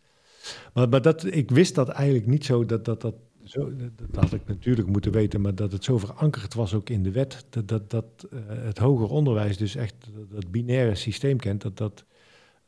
Maar, 0.74 0.90
maar 0.90 1.02
dat, 1.02 1.26
ik 1.26 1.52
wist 1.52 1.76
dat 1.76 1.90
eigenlijk 1.90 2.28
niet 2.28 2.46
zo 2.46 2.66
dat 2.66 2.86
dat, 2.86 3.02
dat 3.02 3.16
zo, 3.44 3.72
dat 3.96 4.24
had 4.24 4.34
ik 4.34 4.42
natuurlijk 4.46 4.88
moeten 4.88 5.12
weten, 5.12 5.42
maar 5.42 5.56
dat 5.56 5.72
het 5.72 5.84
zo 5.84 5.98
verankerd 5.98 6.54
was 6.54 6.74
ook 6.74 6.90
in 6.90 7.04
de 7.04 7.12
wet, 7.12 7.46
dat, 7.50 7.68
dat, 7.68 7.90
dat 7.90 8.28
uh, 8.34 8.40
het 8.48 8.78
hoger 8.78 9.10
onderwijs 9.10 9.58
dus 9.58 9.76
echt 9.76 9.96
dat, 10.16 10.32
dat 10.32 10.52
binaire 10.52 10.96
systeem 10.96 11.38
kent, 11.38 11.62
dat 11.62 11.78
dat 11.78 12.06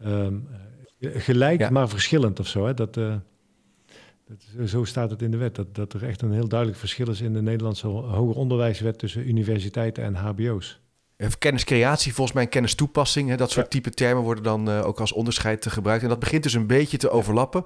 um, 0.05 0.47
gelijk 0.99 1.59
ja. 1.59 1.69
maar 1.69 1.89
verschillend 1.89 2.39
of 2.39 2.47
zo. 2.47 2.65
Hè? 2.65 2.73
Dat, 2.73 2.97
uh, 2.97 3.15
dat, 4.25 4.69
zo 4.69 4.83
staat 4.83 5.09
het 5.09 5.21
in 5.21 5.31
de 5.31 5.37
wet, 5.37 5.55
dat, 5.55 5.75
dat 5.75 5.93
er 5.93 6.03
echt 6.03 6.21
een 6.21 6.31
heel 6.31 6.47
duidelijk 6.47 6.79
verschil 6.79 7.09
is 7.09 7.21
in 7.21 7.33
de 7.33 7.41
Nederlandse 7.41 7.87
hoger 7.87 8.35
onderwijswet 8.35 8.97
tussen 8.97 9.27
universiteiten 9.27 10.03
en 10.03 10.15
hbo's. 10.15 10.79
Kenniscreatie, 11.39 12.13
volgens 12.13 12.35
mij 12.35 12.47
kennistoepassing. 12.47 13.29
Hè, 13.29 13.37
dat 13.37 13.51
soort 13.51 13.65
ja. 13.65 13.71
type 13.71 13.89
termen 13.89 14.23
worden 14.23 14.43
dan 14.43 14.69
uh, 14.69 14.85
ook 14.85 14.99
als 14.99 15.11
onderscheid 15.11 15.65
gebruikt. 15.69 16.03
En 16.03 16.09
dat 16.09 16.19
begint 16.19 16.43
dus 16.43 16.53
een 16.53 16.67
beetje 16.67 16.97
te 16.97 17.09
overlappen. 17.09 17.63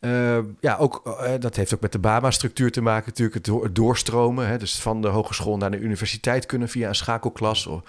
Uh, 0.00 0.38
ja, 0.60 0.76
ook, 0.76 1.02
uh, 1.06 1.32
dat 1.38 1.56
heeft 1.56 1.74
ook 1.74 1.80
met 1.80 1.92
de 1.92 1.98
BABA-structuur 1.98 2.72
te 2.72 2.80
maken, 2.80 3.06
natuurlijk, 3.06 3.34
het, 3.34 3.44
do 3.44 3.62
het 3.62 3.74
doorstromen. 3.74 4.46
Hè, 4.46 4.58
dus 4.58 4.78
van 4.78 5.02
de 5.02 5.08
hogeschool 5.08 5.56
naar 5.56 5.70
de 5.70 5.78
universiteit 5.78 6.46
kunnen 6.46 6.68
via 6.68 6.88
een 6.88 6.94
schakelklas. 6.94 7.66
Of, 7.66 7.82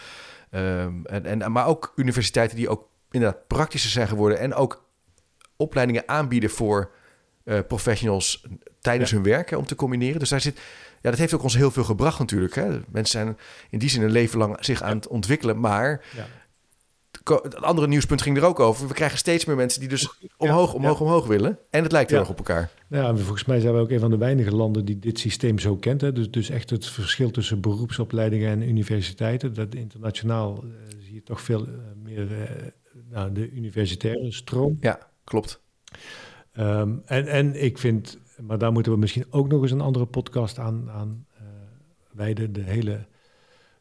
uh, 0.51 0.81
en, 0.83 1.25
en, 1.25 1.51
maar 1.51 1.67
ook 1.67 1.93
universiteiten 1.95 2.57
die 2.57 2.69
ook 2.69 2.87
inderdaad 3.11 3.47
praktischer 3.47 3.91
zijn 3.91 4.07
geworden 4.07 4.39
en 4.39 4.53
ook 4.53 4.85
opleidingen 5.55 6.03
aanbieden 6.05 6.49
voor 6.49 6.91
professionals 7.67 8.45
tijdens 8.81 9.09
ja. 9.09 9.15
hun 9.15 9.25
werk 9.25 9.49
hè, 9.49 9.57
om 9.57 9.65
te 9.65 9.75
combineren. 9.75 10.19
Dus 10.19 10.29
daar 10.29 10.41
zit, 10.41 10.59
ja, 11.07 11.13
dat 11.13 11.19
heeft 11.19 11.33
ook 11.33 11.43
ons 11.43 11.57
heel 11.57 11.71
veel 11.71 11.83
gebracht 11.83 12.19
natuurlijk. 12.19 12.55
Hè. 12.55 12.67
Mensen 12.67 13.19
zijn 13.19 13.37
in 13.69 13.79
die 13.79 13.89
zin 13.89 14.01
een 14.01 14.11
leven 14.11 14.37
lang 14.37 14.57
zich 14.59 14.81
aan 14.81 14.95
het 14.95 15.07
ontwikkelen, 15.07 15.59
maar 15.59 16.05
ja 16.15 16.25
het 17.35 17.61
andere 17.61 17.87
nieuwspunt 17.87 18.21
ging 18.21 18.37
er 18.37 18.43
ook 18.43 18.59
over. 18.59 18.87
We 18.87 18.93
krijgen 18.93 19.17
steeds 19.17 19.45
meer 19.45 19.55
mensen 19.55 19.79
die 19.79 19.89
dus 19.89 20.19
omhoog, 20.37 20.73
omhoog, 20.73 21.01
omhoog 21.01 21.27
willen. 21.27 21.59
En 21.69 21.83
het 21.83 21.91
lijkt 21.91 22.09
heel 22.09 22.19
erg 22.19 22.29
op 22.29 22.37
elkaar. 22.37 22.71
Ja, 22.89 23.15
volgens 23.15 23.45
mij 23.45 23.59
zijn 23.59 23.73
we 23.73 23.79
ook 23.79 23.89
een 23.89 23.99
van 23.99 24.09
de 24.09 24.17
weinige 24.17 24.55
landen 24.55 24.85
die 24.85 24.99
dit 24.99 25.19
systeem 25.19 25.59
zo 25.59 25.75
kent. 25.75 26.01
Hè. 26.01 26.11
Dus, 26.11 26.31
dus 26.31 26.49
echt 26.49 26.69
het 26.69 26.85
verschil 26.85 27.31
tussen 27.31 27.61
beroepsopleidingen 27.61 28.49
en 28.49 28.69
universiteiten. 28.69 29.53
Dat 29.53 29.75
internationaal 29.75 30.63
uh, 30.63 30.71
zie 30.99 31.13
je 31.13 31.23
toch 31.23 31.41
veel 31.41 31.67
uh, 31.67 31.73
meer 32.03 32.31
uh, 32.31 32.67
nou, 33.09 33.31
de 33.31 33.51
universitaire 33.51 34.31
stroom. 34.31 34.77
Ja, 34.79 34.99
klopt. 35.23 35.61
Um, 36.59 37.01
en, 37.05 37.27
en 37.27 37.63
ik 37.63 37.77
vind, 37.77 38.17
maar 38.41 38.57
daar 38.57 38.71
moeten 38.71 38.91
we 38.91 38.97
misschien 38.97 39.25
ook 39.29 39.47
nog 39.47 39.61
eens 39.61 39.71
een 39.71 39.81
andere 39.81 40.05
podcast 40.05 40.59
aan, 40.59 40.89
aan 40.89 41.25
wijden. 42.11 42.53
De 42.53 42.61
hele 42.61 43.05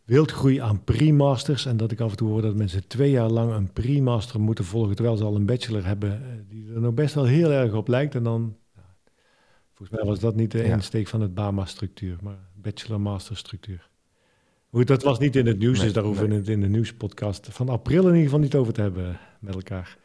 wildgroei 0.04 0.58
aan 0.58 0.84
pre-masters. 0.84 1.66
En 1.66 1.76
dat 1.76 1.90
ik 1.90 2.00
af 2.00 2.10
en 2.10 2.16
toe 2.16 2.28
hoor 2.28 2.42
dat 2.42 2.54
mensen 2.54 2.86
twee 2.86 3.10
jaar 3.10 3.30
lang 3.30 3.52
een 3.52 3.72
pre-master 3.72 4.40
moeten 4.40 4.64
volgen, 4.64 4.94
terwijl 4.94 5.16
ze 5.16 5.24
al 5.24 5.34
een 5.34 5.46
bachelor 5.46 5.86
hebben, 5.86 6.12
eh, 6.12 6.28
die 6.48 6.72
er 6.74 6.80
nog 6.80 6.94
best 6.94 7.14
wel 7.14 7.24
heel 7.24 7.50
erg 7.50 7.72
op 7.72 7.88
lijkt. 7.88 8.14
En 8.14 8.22
dan, 8.22 8.56
volgens 9.74 9.98
mij 9.98 10.08
was 10.08 10.20
dat 10.20 10.36
niet 10.36 10.52
de 10.52 10.58
ja. 10.58 10.74
insteek 10.74 11.08
van 11.08 11.20
het 11.20 11.34
BAMA-structuur, 11.34 12.16
maar 12.22 12.38
bachelor-master-structuur. 12.54 13.88
Goed, 14.70 14.86
dat 14.86 15.02
was 15.02 15.18
niet 15.18 15.36
in 15.36 15.46
het 15.46 15.58
nieuws, 15.58 15.76
nee, 15.76 15.84
dus 15.84 15.94
daar 15.94 16.04
hoeven 16.04 16.22
we 16.22 16.28
nee. 16.28 16.38
het 16.38 16.48
in 16.48 16.60
de 16.60 16.68
nieuwspodcast 16.68 17.48
van 17.50 17.68
april 17.68 18.00
in 18.00 18.06
ieder 18.06 18.22
geval 18.22 18.38
niet 18.38 18.54
over 18.54 18.72
te 18.72 18.80
hebben 18.80 19.18
met 19.40 19.54
elkaar. 19.54 19.98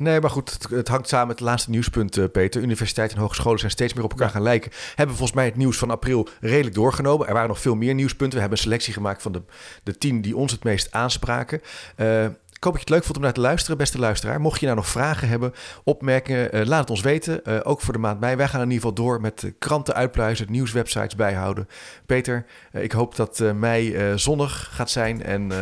Nee, 0.00 0.20
maar 0.20 0.30
goed, 0.30 0.52
het, 0.52 0.70
het, 0.70 0.88
hangt 0.88 1.08
samen 1.08 1.26
met 1.26 1.38
het 1.38 1.48
laatste 1.48 1.70
nieuwspunt, 1.70 2.16
uh, 2.16 2.24
Peter. 2.32 2.62
Universiteiten 2.62 3.16
en 3.16 3.22
hogescholen 3.22 3.58
zijn 3.58 3.70
steeds 3.70 3.94
meer 3.94 4.04
op 4.04 4.10
elkaar 4.10 4.26
ja. 4.26 4.32
gaan 4.32 4.42
lijken. 4.42 4.70
Hebben 4.94 5.16
volgens 5.16 5.36
mij 5.36 5.44
het 5.46 5.56
nieuws 5.56 5.78
van 5.78 5.90
april 5.90 6.28
redelijk 6.40 6.74
doorgenomen. 6.74 7.26
Er 7.26 7.32
waren 7.32 7.48
nog 7.48 7.60
veel 7.60 7.74
meer 7.74 7.94
nieuwspunten. 7.94 8.34
We 8.34 8.40
hebben 8.40 8.58
een 8.58 8.64
selectie 8.64 8.92
gemaakt 8.92 9.22
van 9.22 9.32
de, 9.32 9.42
de 9.82 9.98
tien 9.98 10.20
die 10.20 10.36
ons 10.36 10.52
het 10.52 10.64
meest 10.64 10.92
aanspraken. 10.92 11.60
Uh, 11.96 12.24
ik 12.24 12.64
hoop 12.64 12.72
dat 12.72 12.72
je 12.72 12.78
het 12.78 12.88
leuk 12.88 13.04
vond 13.04 13.16
om 13.16 13.22
naar 13.22 13.32
te 13.32 13.40
luisteren, 13.40 13.76
beste 13.78 13.98
luisteraar. 13.98 14.40
Mocht 14.40 14.60
je 14.60 14.66
nou 14.66 14.78
nog 14.78 14.88
vragen 14.88 15.28
hebben, 15.28 15.54
opmerkingen, 15.84 16.56
uh, 16.56 16.66
laat 16.66 16.80
het 16.80 16.90
ons 16.90 17.00
weten. 17.00 17.40
Uh, 17.44 17.60
ook 17.62 17.80
voor 17.80 17.92
de 17.92 17.98
maand 17.98 18.20
mei. 18.20 18.36
Wij 18.36 18.48
gaan 18.48 18.60
in 18.60 18.70
ieder 18.70 18.88
geval 18.88 19.04
door 19.04 19.20
met 19.20 19.52
kranten 19.58 19.94
uitpluizen, 19.94 20.46
nieuwswebsites 20.50 21.14
bijhouden. 21.14 21.68
Peter, 22.06 22.46
ik 22.72 22.92
hoop 22.92 23.16
dat 23.16 23.42
mei 23.54 24.12
zonnig 24.18 24.70
gaat 24.72 24.90
zijn 24.90 25.22
en 25.22 25.52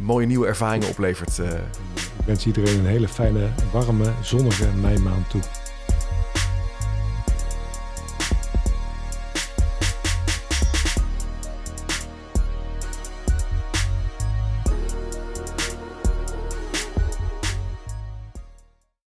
mooie 0.00 0.26
nieuwe 0.26 0.46
ervaringen 0.46 0.88
oplevert. 0.88 1.38
Ik 2.18 2.24
wens 2.26 2.46
iedereen 2.46 2.78
een 2.78 2.86
hele 2.86 3.08
fijne, 3.08 3.48
warme, 3.72 4.10
zonnige 4.22 4.66
meimaand 4.80 5.30
toe. 5.30 5.40